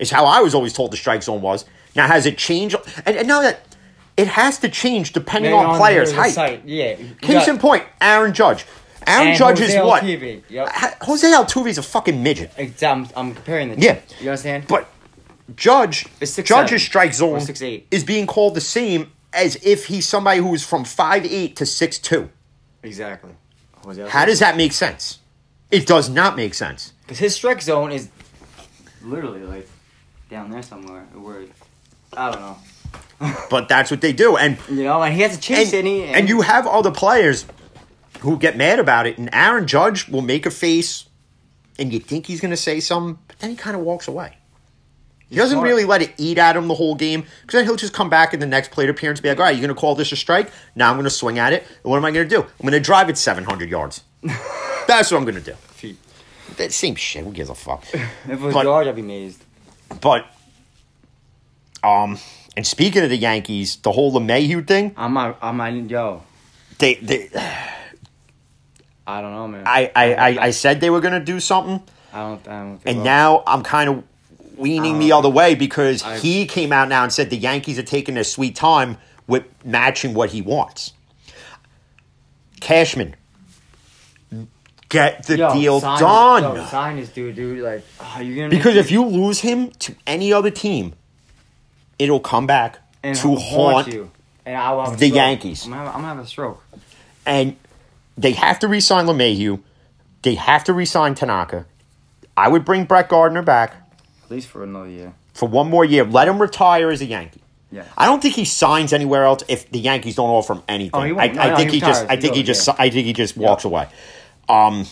[0.00, 1.64] Is how I was always told the strike zone was.
[1.94, 2.76] Now has it changed?
[3.06, 3.76] And, and now that
[4.16, 6.32] it has to change depending Man, on players' height.
[6.32, 6.94] site, Yeah.
[7.20, 8.64] Case got- in point, Aaron Judge.
[9.06, 10.02] Aaron and Judge Jose is what?
[10.02, 10.68] Jose Altuve, Yep.
[10.68, 12.52] Ha- Jose Altuve's a fucking midget.
[12.82, 13.76] I'm, I'm comparing the.
[13.76, 13.82] two.
[13.82, 13.98] Yeah.
[14.20, 14.66] You understand?
[14.68, 14.88] But
[15.56, 17.86] Judge, six Judge's strike zone six eight.
[17.90, 22.28] is being called the same as if he's somebody who's from 5'8 to 6'2.
[22.82, 23.30] exactly.
[23.84, 25.18] Jose How does that make sense?
[25.70, 26.92] It does not make sense.
[27.02, 28.10] Because his strike zone is
[29.02, 29.68] literally like
[30.28, 31.04] down there somewhere.
[31.14, 31.44] Where
[32.16, 32.56] I don't know.
[33.50, 34.36] But that's what they do.
[34.36, 36.04] And You know, and he has to chase and, any.
[36.04, 37.44] and you have other players
[38.20, 41.04] who get mad about it, and Aaron Judge will make a face,
[41.78, 44.36] and you think he's going to say something, but then he kind of walks away.
[45.28, 45.68] He doesn't smart.
[45.68, 48.34] really let it eat at him the whole game, because then he'll just come back
[48.34, 50.10] in the next plate appearance and be like, all right, you're going to call this
[50.12, 50.50] a strike?
[50.74, 51.62] Now I'm going to swing at it.
[51.62, 52.42] And what am I going to do?
[52.42, 54.02] I'm going to drive it 700 yards.
[54.22, 55.52] That's what I'm going to do.
[55.52, 55.96] Feet.
[56.56, 57.22] That same shit.
[57.24, 57.84] Who gives a fuck?
[57.94, 59.44] If it was But- George, I'd be amazed.
[60.00, 60.26] But,
[61.82, 62.18] um,
[62.56, 65.16] and speaking of the Yankees, the whole LeMahieu thing, I'm.
[65.16, 65.90] I'm not.
[65.90, 66.22] Yo,
[66.78, 67.30] they, they
[69.06, 69.64] I don't know, man.
[69.66, 71.82] I, I, I, I said they were going to do something.
[72.12, 72.48] I don't.
[72.48, 72.78] I don't.
[72.78, 74.04] Think And now I'm kind of
[74.56, 77.84] leaning the other way because I- he came out now and said the Yankees are
[77.84, 80.92] taking their sweet time with matching what he wants.
[82.60, 83.16] Cashman,
[84.90, 86.56] get the Yo, deal sign, done.
[86.56, 87.60] Yo, sign this dude, dude.
[87.60, 88.48] Like, gonna?
[88.50, 90.92] because if you lose him to any other team,
[92.00, 94.10] it'll come back and to haunt you,
[94.44, 95.08] and I will the.
[95.08, 95.64] Yankees.
[95.66, 96.64] I'm gonna, have, I'm gonna have a stroke.
[97.26, 97.56] And
[98.18, 99.60] they have to re-sign LeMahieu.
[100.22, 101.66] They have to re-sign Tanaka.
[102.36, 103.74] I would bring Brett Gardner back
[104.24, 105.12] At least for another year.
[105.34, 106.04] for one more year.
[106.04, 107.42] Let him retire as a Yankee.
[107.72, 107.84] Yeah.
[107.96, 110.90] I don't think he signs anywhere else if the Yankees don't offer him anything.
[110.94, 111.34] Oh, he I, won't.
[111.34, 112.02] No, I no, think he he just.
[112.02, 112.10] retires.
[112.10, 112.68] I He think he goes, just.
[112.68, 112.74] yeah.
[112.78, 113.88] I think he just walks away.
[114.48, 114.86] Um,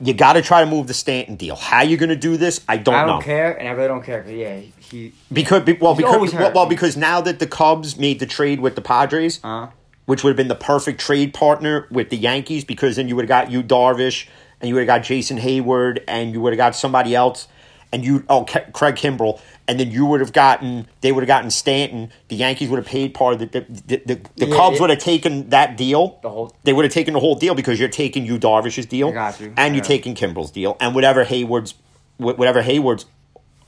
[0.00, 1.56] you got to try to move the Stanton deal.
[1.56, 2.60] How you going to do this?
[2.68, 4.24] I don't I don't care, and I really don't care.
[4.30, 4.60] Yeah,
[4.90, 5.12] he.
[5.32, 8.74] Because be- well, because well, well, because now that the Cubs made the trade with
[8.74, 9.68] the Padres, Uh,
[10.06, 13.24] which would have been the perfect trade partner with the Yankees, because then you would
[13.24, 14.26] have got Yu Darvish,
[14.60, 17.46] and you would have got Jason Heyward, and you would have got somebody else,
[17.92, 21.28] and you oh Ke- Craig Kimbrel, and then you would have gotten they would have
[21.28, 22.10] gotten Stanton.
[22.28, 24.80] The Yankees would have paid part of the the, the, the, the Yeah, Cubs yeah.
[24.80, 26.18] would have taken that deal.
[26.22, 29.08] The whole- they would have taken the whole deal because you're taking Yu Darvish's deal,
[29.40, 29.52] you.
[29.56, 31.74] and you're taking Kimbrel's deal, and whatever Heyward's
[32.18, 33.06] whatever Heyward's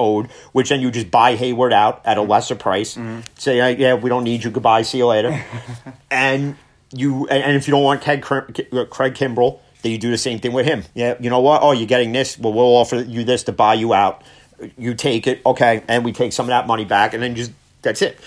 [0.02, 2.96] owed, which then you just buy Heyward out at a lesser price.
[2.96, 3.20] Mm-hmm.
[3.38, 4.50] Say, uh, yeah, we don't need you.
[4.50, 4.82] Goodbye.
[4.82, 5.44] See you later.
[6.10, 6.56] and
[6.92, 10.52] you and, if you don't want Craig, Craig Kimbrel, then you do the same thing
[10.52, 10.84] with him.
[10.94, 11.62] Yeah, you know what?
[11.62, 12.38] Oh, you're getting this.
[12.38, 14.22] Well, we'll offer you this to buy you out.
[14.78, 17.50] You take it, okay, and we take some of that money back, and then just
[17.82, 18.18] that's it.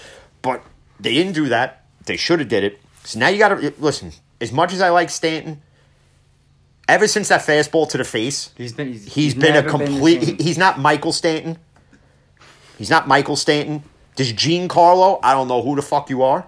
[0.42, 0.64] But
[1.00, 1.86] they didn't do that.
[2.06, 2.80] They should have did it.
[3.04, 4.12] So now you got to listen.
[4.42, 5.62] As much as I like Stanton,
[6.90, 8.88] ever since that fastball to the face, he's been.
[8.92, 10.24] He's, he's been a complete.
[10.24, 11.58] he- he's not Michael Stanton.
[12.78, 13.84] He's not Michael Stanton.
[14.16, 15.20] Does Giancarlo?
[15.24, 16.48] I don't know who the fuck you are,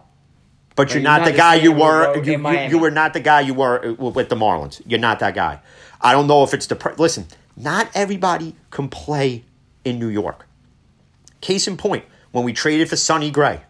[0.76, 2.16] but you're, not, the guy you were.
[2.24, 4.82] You, you, you were not the guy you were uh, with the Marlins.
[4.86, 5.60] You're not that guy.
[6.00, 6.76] I don't know if it's the.
[6.76, 9.44] per- Listen, not everybody can play
[9.84, 10.48] in New York.
[11.42, 13.62] Case in point, when we traded for Sonny Gray,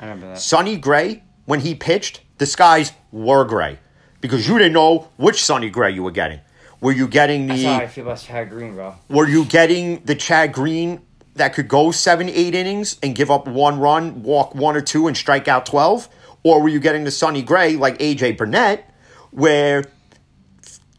[0.00, 0.40] I remember that.
[0.40, 3.78] Sonny Gray, when he pitched, the skies were gray
[4.20, 6.40] because you didn't know which Sonny Gray you were getting.
[6.80, 7.68] Were you getting That's the?
[7.68, 8.94] how I feel about Chad Green, bro.
[9.08, 11.00] Were you getting the Chad Green
[11.36, 15.06] that could go seven, eight innings and give up one run, walk one or two,
[15.06, 16.08] and strike out 12?
[16.42, 18.88] Or were you getting the Sonny Gray like AJ Burnett,
[19.30, 19.84] where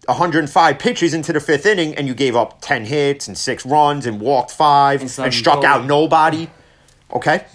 [0.07, 4.05] 105 pitches into the fifth inning and you gave up 10 hits and six runs
[4.05, 5.65] and walked five And and, struck goals.
[5.65, 6.49] out nobody?
[7.11, 7.45] Okay?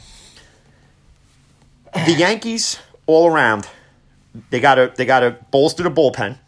[1.94, 3.68] The Yankees, all around,
[4.50, 6.38] they gotta they gotta bolster the bullpen.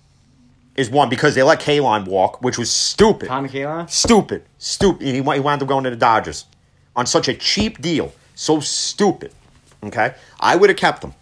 [0.76, 3.28] Is one because they let Kahnle walk, which was stupid.
[3.28, 3.88] Tommy Kahnle?
[3.88, 4.44] Stupid.
[4.58, 5.06] Stupid.
[5.06, 6.46] He, he wound up going to the Dodgers
[6.96, 8.12] on such a cheap deal.
[8.34, 9.32] So stupid.
[9.84, 10.14] Okay?
[10.40, 11.14] I would have kept him.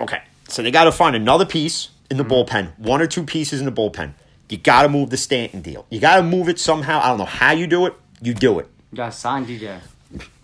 [0.00, 0.20] Okay.
[0.48, 2.32] So they got to find another piece in the hmm.
[2.32, 4.12] bullpen, one or two pieces in the bullpen.
[4.50, 5.86] You got to move the Stanton deal.
[5.88, 7.00] You got to move it somehow.
[7.02, 7.94] I don't know how you do it.
[8.20, 8.68] You do it.
[8.92, 9.80] You got signed DJ.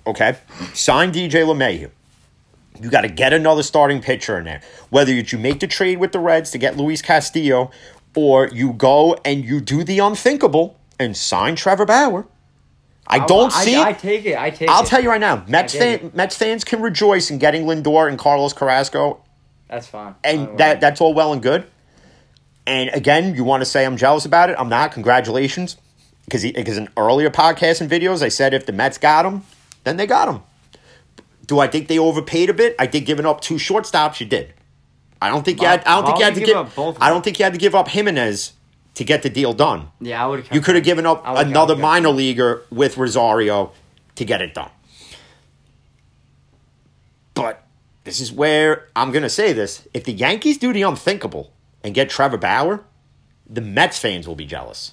[0.07, 0.39] Okay?
[0.73, 1.91] Sign DJ LeMahieu.
[2.81, 4.63] You got to get another starting pitcher in there.
[4.89, 7.71] Whether you make the trade with the Reds to get Luis Castillo,
[8.17, 12.27] or you go and you do the unthinkable and sign Trevor Bauer.
[13.07, 14.39] I don't I, see I, I take it.
[14.39, 14.71] I take it.
[14.71, 14.87] I'll it.
[14.87, 18.53] tell you right now, Mets, fan, Mets fans can rejoice in getting Lindor and Carlos
[18.53, 19.21] Carrasco,
[19.69, 20.15] That's fine.
[20.23, 21.67] and that that's all well and good.
[22.67, 24.57] And again, you want to say I'm jealous about it?
[24.59, 24.93] I'm not.
[24.93, 25.77] Congratulations,
[26.25, 29.43] because because in earlier podcasts and videos, I said if the Mets got him,
[29.83, 30.43] then they got him.
[31.47, 32.77] Do I think they overpaid a bit?
[32.79, 34.55] I think giving up two shortstops, you did.
[35.23, 35.85] I don't think you had.
[35.85, 36.47] I don't think you had to give.
[36.49, 38.53] give up both I don't think you had to give up Giménez
[38.95, 39.89] to get the deal done.
[40.01, 40.55] Yeah, I would have.
[40.55, 43.73] You could have given up I would've- I another minor leaguer with Rosario
[44.17, 44.71] to get it done.
[47.35, 47.65] But
[48.05, 49.87] this is where I'm going to say this.
[49.95, 52.85] If the Yankees do the unthinkable and get Trevor Bauer,
[53.49, 54.93] the Mets fans will be jealous.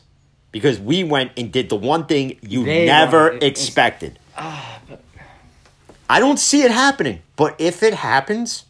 [0.52, 4.20] Because we went and did the one thing you They never expected.
[4.38, 4.76] it.
[6.10, 7.22] I don't see it happening.
[7.36, 8.66] But if it happens,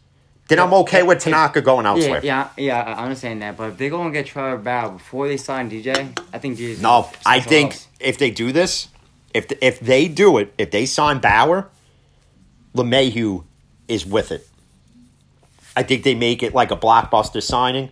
[0.47, 2.21] then I'm okay with Tanaka going Yeah, elsewhere.
[2.23, 2.81] yeah, yeah.
[2.81, 6.17] I understand that, but if they go and get Trevor Bauer before they sign DJ,
[6.33, 7.87] I think DJ's No, I think else.
[7.99, 8.87] if they do this,
[9.33, 11.69] if if they do it, if they sign Bauer,
[12.75, 13.43] LeMahieu
[13.87, 14.47] is with it.
[15.75, 17.89] I think they make it like a blockbuster signing.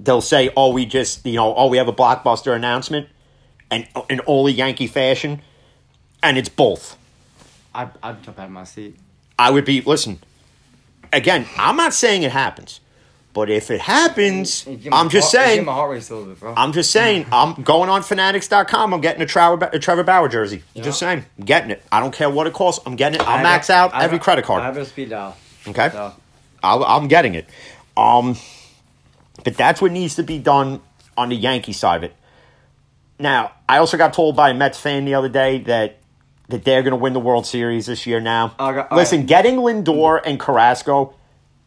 [0.00, 3.08] They'll say, "Oh, we just you know, oh, we have a blockbuster announcement,"
[3.70, 5.42] and in only Yankee fashion,
[6.22, 6.96] and it's both.
[7.76, 8.96] I'd, I'd jump out of my seat.
[9.38, 10.18] I would be listen.
[11.12, 12.80] Again, I'm not saying it happens,
[13.32, 15.64] but if it happens, I'm just heart- saying.
[15.64, 16.54] my heart race a little bit, bro.
[16.56, 18.92] I'm just saying, I'm going on fanatics.com.
[18.92, 20.62] I'm getting a Trevor, a Trevor Bauer jersey.
[20.74, 21.82] I'm just saying, I'm getting it.
[21.92, 22.82] I don't care what it costs.
[22.86, 23.26] I'm getting it.
[23.26, 24.62] I I'll max a- out I every a- credit I card.
[24.62, 25.36] have a speed dial.
[25.68, 26.12] Okay, So
[26.62, 27.46] I'll, I'm getting it.
[27.96, 28.36] Um,
[29.44, 30.80] but that's what needs to be done
[31.16, 32.16] on the Yankee side of it.
[33.18, 35.98] Now, I also got told by a Mets fan the other day that
[36.48, 38.20] that they're going to win the World Series this year.
[38.20, 39.26] Now, Okay, listen, right.
[39.26, 41.14] getting Lindor and Carrasco.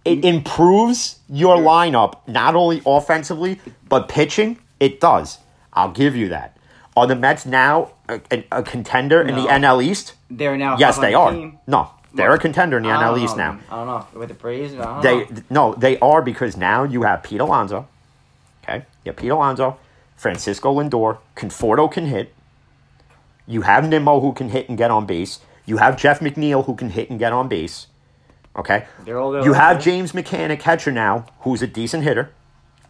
[0.05, 0.37] It mm-hmm.
[0.37, 4.59] improves your lineup not only offensively but pitching.
[4.79, 5.39] It does.
[5.73, 6.57] I'll give you that.
[6.95, 10.13] Are the Mets now a, a, a contender in the NL East?
[10.29, 10.77] they're now.
[10.77, 11.31] Yes, they are.
[11.31, 11.59] team.
[11.67, 13.59] No, they're a contender in the NL East oh, now.
[13.69, 14.73] I don't know with the Braves.
[14.73, 15.43] I don't They know.
[15.49, 17.87] no, they are because now you have Pete Alonso.
[18.63, 19.77] Okay, you have Pete Alonso,
[20.15, 22.33] Francisco Lindor, Conforto can hit.
[23.49, 25.39] You have Nimmo who can hit and get on base.
[25.65, 27.87] You have Jeff McNeil who can hit and get on base.
[28.55, 29.81] Okay, They're all you have.
[29.81, 32.31] James McCann, a catcher now, who's a decent hitter.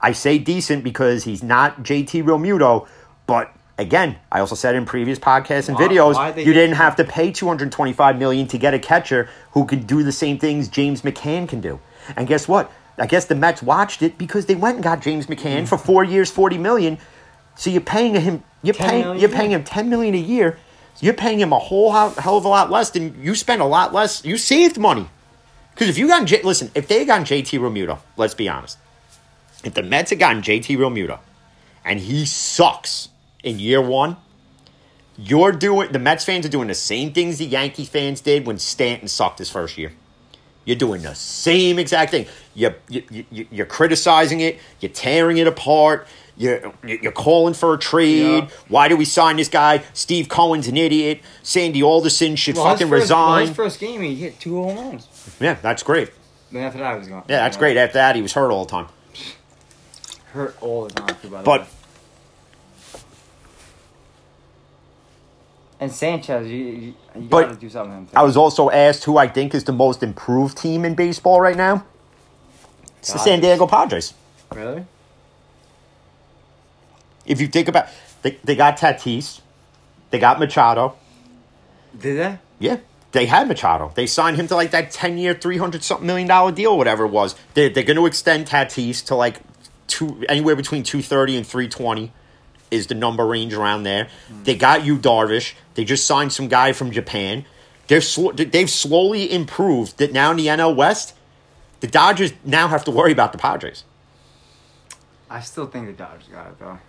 [0.01, 2.88] I say decent because he's not JT Realmuto,
[3.26, 7.32] but again, I also said in previous podcasts and videos, you didn't have to pay
[7.32, 11.62] 225 million to get a catcher who could do the same things James McCann can
[11.62, 11.80] do.
[12.16, 12.72] And guess what?
[12.97, 16.03] I guess the Mets watched it because they went and got James McCann for 4
[16.03, 16.97] years, 40 million.
[17.60, 20.57] So you're paying him you're paying million you're paying him 10 million a year.
[21.01, 23.93] You're paying him a whole hell of a lot less than you spent a lot
[23.93, 24.24] less.
[24.24, 25.10] You saved money.
[25.74, 28.78] Because if you got J- listen, if they had gotten JT Realmuto, let's be honest.
[29.66, 31.20] If the Mets had gotten JT Realmuto,
[31.84, 33.10] and he sucks
[33.43, 34.16] in year one,
[35.18, 38.57] you're doing the Mets fans are doing the same things the Yankee fans did when
[38.57, 39.91] Stanton sucked his first year.
[40.64, 42.28] You're doing the same exact thing.
[42.53, 44.60] You're, you, you, you're criticizing it.
[44.80, 46.07] You're tearing it apart.
[46.40, 48.44] You're, you're calling for a trade.
[48.46, 48.50] Yeah.
[48.70, 49.84] Why do we sign this guy?
[49.94, 51.20] Steve Cohen's an idiot.
[51.44, 53.48] Sandy Alderson should Well, fucking first, well, resign.
[53.48, 55.36] his first game, he hit two home runs.
[55.42, 56.12] yeah, that's great.
[56.52, 57.24] Then after that, he was gone.
[57.28, 57.76] Yeah, that's great.
[57.76, 58.88] After that, he was hurt all the time.
[60.32, 61.68] Hurt all the time, too, by the But way.
[65.82, 66.82] And Sanchez, you, you,
[67.16, 68.08] you But gotta do something.
[68.16, 71.56] I was also asked who I think is the most improved team in baseball right
[71.58, 71.86] now.
[73.00, 74.14] It's the San Diego Padres.
[74.54, 74.86] really?
[77.30, 77.88] If you think about,
[78.24, 79.40] they, they got Tatis,
[80.10, 80.98] they got Machado.
[81.98, 82.40] Did they?
[82.58, 82.78] Yeah,
[83.12, 83.92] they had Machado.
[83.96, 87.06] They signed him to like that ten year, three hundred something million dollar deal, whatever
[87.06, 87.36] it was.
[87.54, 89.40] They, they're going to extend Tatis to like
[89.88, 92.12] two anywhere between two thirty and three twenty
[92.72, 94.10] is the number range around there.
[94.28, 94.44] Hmm.
[94.44, 95.54] They got Yu Darvish.
[95.76, 97.46] They just signed some guy from Japan.
[97.88, 101.16] They're sl- they've slowly improved that now in the NL West,
[101.80, 103.84] the Dodgers now have to worry about the Padres.
[105.30, 106.80] I still think the Dodgers got it, though.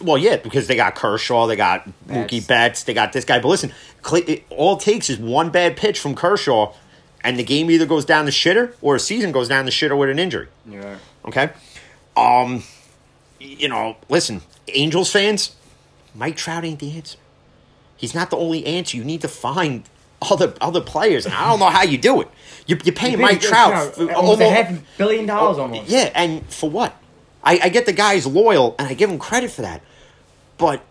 [0.00, 2.46] Well, yeah, because they got Kershaw, they got Mookie Betts.
[2.46, 3.40] Betts, they got this guy.
[3.40, 3.72] But listen,
[4.12, 6.72] it, all it takes is one bad pitch from Kershaw,
[7.24, 9.98] and the game either goes down the shitter or a season goes down the shitter
[9.98, 10.48] with an injury.
[10.68, 10.98] You're.
[11.26, 11.50] Okay,
[12.16, 12.62] um,
[13.40, 15.56] you know, listen, Angels fans,
[16.14, 17.18] Mike Trout ain't the answer.
[17.96, 18.96] He's not the only answer.
[18.96, 19.82] You need to find
[20.22, 22.28] other other players, and I don't know how you do it.
[22.66, 25.88] You you pay Mike Trout for almost a half billion dollars almost.
[25.88, 26.94] Yeah, and for what?
[27.42, 29.82] I, I get the guy's loyal, and I give him credit for that,
[30.58, 30.82] but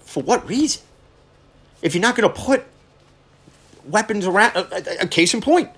[0.00, 0.82] for what reason?
[1.82, 2.64] If you're not going to put
[3.84, 5.70] weapons around, a, a, a case in point,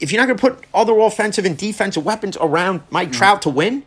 [0.00, 3.12] if you're not going to put other offensive and defensive weapons around Mike Mm.
[3.14, 3.84] Trout to win,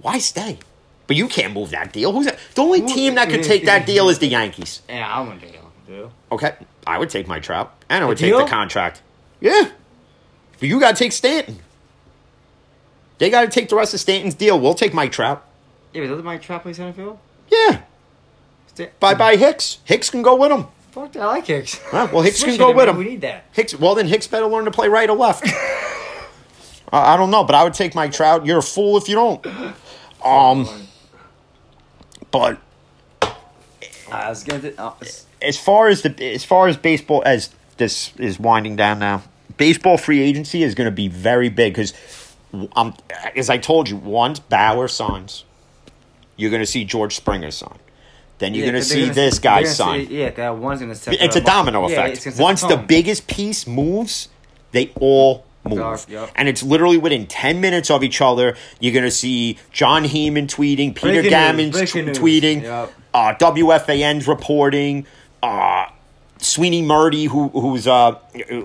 [0.00, 0.58] why stay?
[1.06, 2.12] But you can't move that deal.
[2.12, 2.38] Who's that?
[2.54, 4.80] The only team that could take that deal is the Yankees.
[4.88, 5.60] Yeah, I wouldn't take it.
[5.86, 6.10] Dude.
[6.30, 6.54] Okay,
[6.86, 9.02] I would take Mike Trout, and I would The take the contract.
[9.40, 9.70] Yeah,
[10.60, 11.58] but you got to take Stanton.
[13.18, 14.58] They got to take the rest of Stanton's deal.
[14.60, 15.44] We'll take Mike Trout.
[15.92, 17.18] Yeah, but doesn't Mike Trout play center field?
[17.50, 17.82] Yeah,
[18.68, 19.78] Sta- bye bye Hicks.
[19.84, 20.66] Hicks can go with him.
[20.92, 21.78] Fuck that, I like Hicks.
[21.90, 22.96] Huh, well, Hicks can go with man, him.
[22.96, 23.44] We need that.
[23.52, 23.74] Hicks.
[23.74, 25.44] Well, then Hicks better learn to play right or left.
[26.92, 28.44] I I don't know, but I would take Mike Trout.
[28.46, 29.46] You're a fool if you don't.
[30.24, 30.68] Um,
[32.30, 32.58] but
[33.22, 33.28] Uh,
[34.28, 34.78] let's get it.
[34.78, 34.92] Uh,
[35.42, 39.22] as far as the as far as baseball as this is winding down now,
[39.56, 41.94] baseball free agency is going to be very big because,
[42.74, 42.94] um,
[43.36, 45.44] as I told you, once Bauer signs,
[46.40, 47.78] you're going to see George Springer sign.
[48.38, 50.06] Then you're yeah, going to see gonna- this they're guy sign.
[50.06, 51.14] say- yeah, that one's gonna set.
[51.20, 52.26] It's a domino yeah, effect.
[52.26, 52.86] it's Once the tone.
[52.86, 54.28] biggest piece moves,
[54.72, 56.06] they all move.
[56.08, 56.30] Yep.
[56.36, 58.56] And it's literally within 10 minutes of each other.
[58.80, 62.92] You're going to see Jon Heyman tweeting, Peter Breaking Gammons news, tw- tweeting, Yep.
[63.12, 65.04] uh, WFAN's reporting,
[65.42, 65.86] uh,
[66.38, 68.12] Sweeny Murti, who, who's, uh,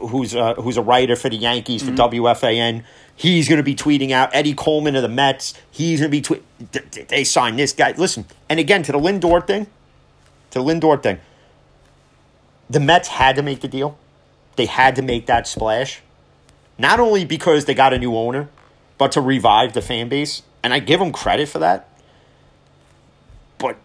[0.07, 1.97] who's, uh, who's a writer for the Yankees Mm-hmm.
[1.97, 2.83] for WFAN.
[3.15, 5.53] He's going to be tweeting out Eddie Coleman of the Mets.
[5.71, 7.07] He's going to be tweeting.
[7.07, 7.93] They signed this guy.
[7.97, 9.67] Listen, and again, to the Lindor thing,
[10.51, 11.19] to the Lindor thing,
[12.69, 13.97] the Mets had to make the deal.
[14.57, 16.01] They had to make that splash.
[16.77, 18.49] Not only because they got a new owner,
[18.97, 20.41] but to revive the fan base.
[20.61, 21.87] And I give them credit for that.
[23.57, 23.77] But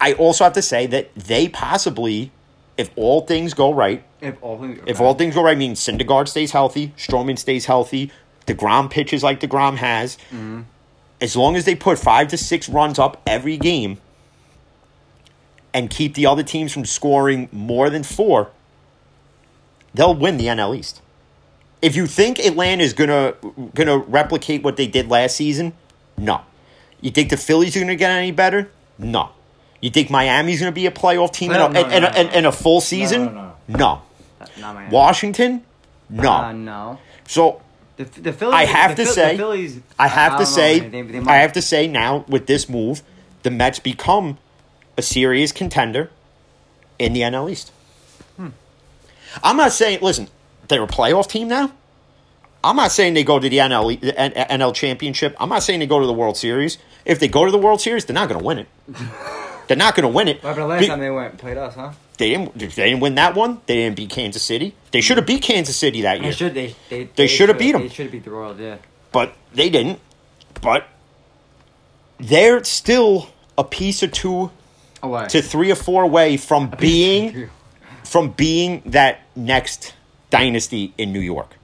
[0.00, 2.32] I also have to say that they possibly,
[2.76, 6.50] if all things go right, If all, if all things go right, means Syndergaard stays
[6.52, 8.10] healthy, Stroman stays healthy,
[8.54, 10.18] DeGrom pitches like the DeGrom has,
[11.20, 13.98] as long as they put five to six runs up every game
[15.74, 18.50] and keep the other teams from scoring more than four,
[19.94, 21.02] they'll win the NL East.
[21.80, 23.34] If you think Atlanta is gonna
[23.74, 25.74] gonna replicate what they did last season,
[26.16, 26.40] no.
[27.00, 28.70] You think the Phillies are gonna get any better?
[28.98, 29.30] No.
[29.80, 32.26] You think Miami's gonna be a playoff team in, a, No, no, in, no, in,
[32.26, 32.32] no.
[32.32, 33.26] in a full season?
[33.26, 34.02] no, no.
[34.60, 34.88] no.
[34.90, 35.62] Washington?
[36.10, 36.32] No.
[36.32, 36.98] Uh, no.
[37.28, 37.60] so
[37.98, 38.54] The, the Phillies.
[38.54, 39.80] I have the to Phil- say- the Phillies.
[39.98, 40.78] I have don't to say.
[40.80, 43.02] They- they I have to say now with this move,
[43.42, 44.38] the Mets become
[44.96, 46.10] a serious contender
[46.98, 47.70] in the NL East.
[48.36, 48.48] Hmm.
[49.42, 50.28] I'm not saying listen,
[50.68, 51.72] they're a playoff team now.
[52.64, 55.36] I'm not saying they go to the NL E- N- NL championship.
[55.38, 56.78] I'm not saying they go to the World Series.
[57.04, 58.68] If they go to the World Series, they're not going to win it.
[59.68, 60.42] they're not going to win it.
[60.42, 61.92] What happened last Be- time they went played us, huh?
[62.18, 62.58] They didn't.
[62.58, 63.60] They didn't win that one.
[63.66, 64.74] They didn't beat Kansas City.
[64.90, 66.30] They should have beat Kansas City that year.
[66.30, 66.54] They should.
[66.54, 66.74] They.
[66.90, 67.82] They, They should have beat them.
[67.82, 68.58] They should have beat the Royals.
[68.58, 68.76] Yeah.
[69.12, 70.00] but they didn't.
[70.60, 70.88] But
[72.18, 74.50] they're still a piece or two
[75.00, 75.28] what?
[75.30, 77.48] to three or four away from being
[78.04, 79.94] from being that next
[80.30, 81.54] dynasty in New York.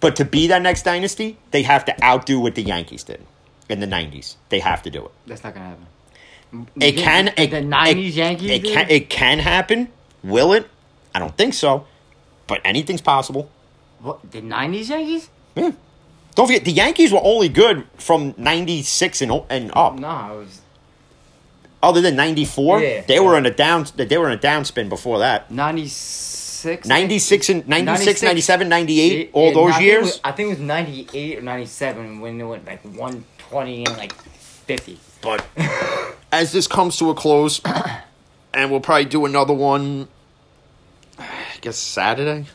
[0.00, 3.24] But to be that next dynasty, they have to outdo what the Yankees did
[3.68, 4.34] in the '90s.
[4.48, 5.10] They have to do it.
[5.26, 5.86] That's not gonna happen.
[6.80, 7.26] It can.
[7.26, 8.50] The, It, the '90s it, Yankees.
[8.50, 8.90] It can.
[8.90, 9.88] It can happen.
[10.24, 10.68] Will it?
[11.14, 11.86] I don't think so.
[12.46, 13.50] But anything's possible.
[14.00, 15.30] What, the '90s Yankees?
[15.54, 15.72] Yeah.
[16.34, 19.98] Don't forget, the Yankees were only good from '96 and o- and up.
[19.98, 20.60] No, was
[21.82, 23.00] Other than '94, Yeah.
[23.06, 23.86] they were in a down.
[23.96, 25.50] They were in a downspin before that.
[25.50, 26.86] '96.
[26.86, 30.04] 96 and 96, 97, 98, all Yeah, those I years.
[30.04, 34.12] was- I think it was '98 or '97 when they went like 120 and like
[34.12, 34.98] 50.
[35.22, 35.44] But
[36.32, 37.60] as this comes to a close,
[38.54, 40.08] and we'll probably do another one.
[41.18, 41.26] I
[41.60, 42.46] guess Saturday.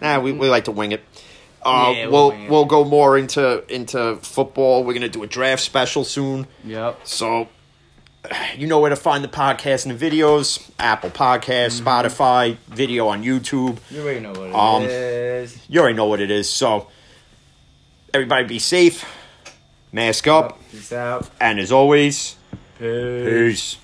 [0.00, 1.02] Nah, we, we like to wing it.
[1.62, 4.84] Uh, Yeah, we'll we'll we'll go more into into football.
[4.84, 6.46] We're gonna do a draft special soon.
[6.64, 7.00] Yep.
[7.04, 7.48] So
[8.56, 11.88] you know where to find the podcast and the videos: Apple Podcasts, Mm-hmm.
[11.88, 13.78] Spotify, video on YouTube.
[13.90, 15.58] You already know what it Um, is.
[15.68, 16.48] You already know what it is.
[16.48, 16.86] So
[18.14, 19.04] everybody, be safe,
[19.92, 21.28] mask up, Peace out.
[21.40, 22.36] and as always,
[22.78, 23.24] Peace.
[23.24, 23.76] peace.